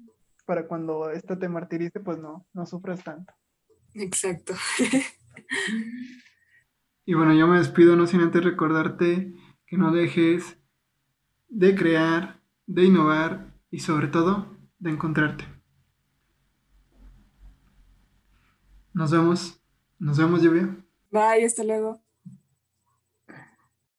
para 0.45 0.67
cuando 0.67 1.11
esto 1.11 1.39
te 1.39 1.49
martirice, 1.49 2.01
pues 2.01 2.19
no, 2.19 2.47
no 2.53 2.67
sufras 2.67 3.03
tanto. 3.03 3.33
Exacto. 3.95 4.55
y 7.05 7.15
bueno, 7.15 7.35
yo 7.35 7.47
me 7.47 7.59
despido 7.59 7.97
no 7.97 8.07
sin 8.07 8.21
antes 8.21 8.45
recordarte 8.45 9.35
que 9.67 9.77
no 9.77 9.93
dejes 9.93 10.59
de 11.49 11.75
crear, 11.75 12.41
de 12.67 12.85
innovar 12.85 13.55
y 13.71 13.81
sobre 13.81 14.09
todo 14.09 14.57
de 14.79 14.91
encontrarte. 14.91 15.45
Nos 18.93 19.11
vemos. 19.11 19.61
Nos 19.99 20.19
vemos, 20.19 20.43
Lluvia. 20.43 20.77
Bye, 21.11 21.45
hasta 21.45 21.65
luego. 21.65 22.06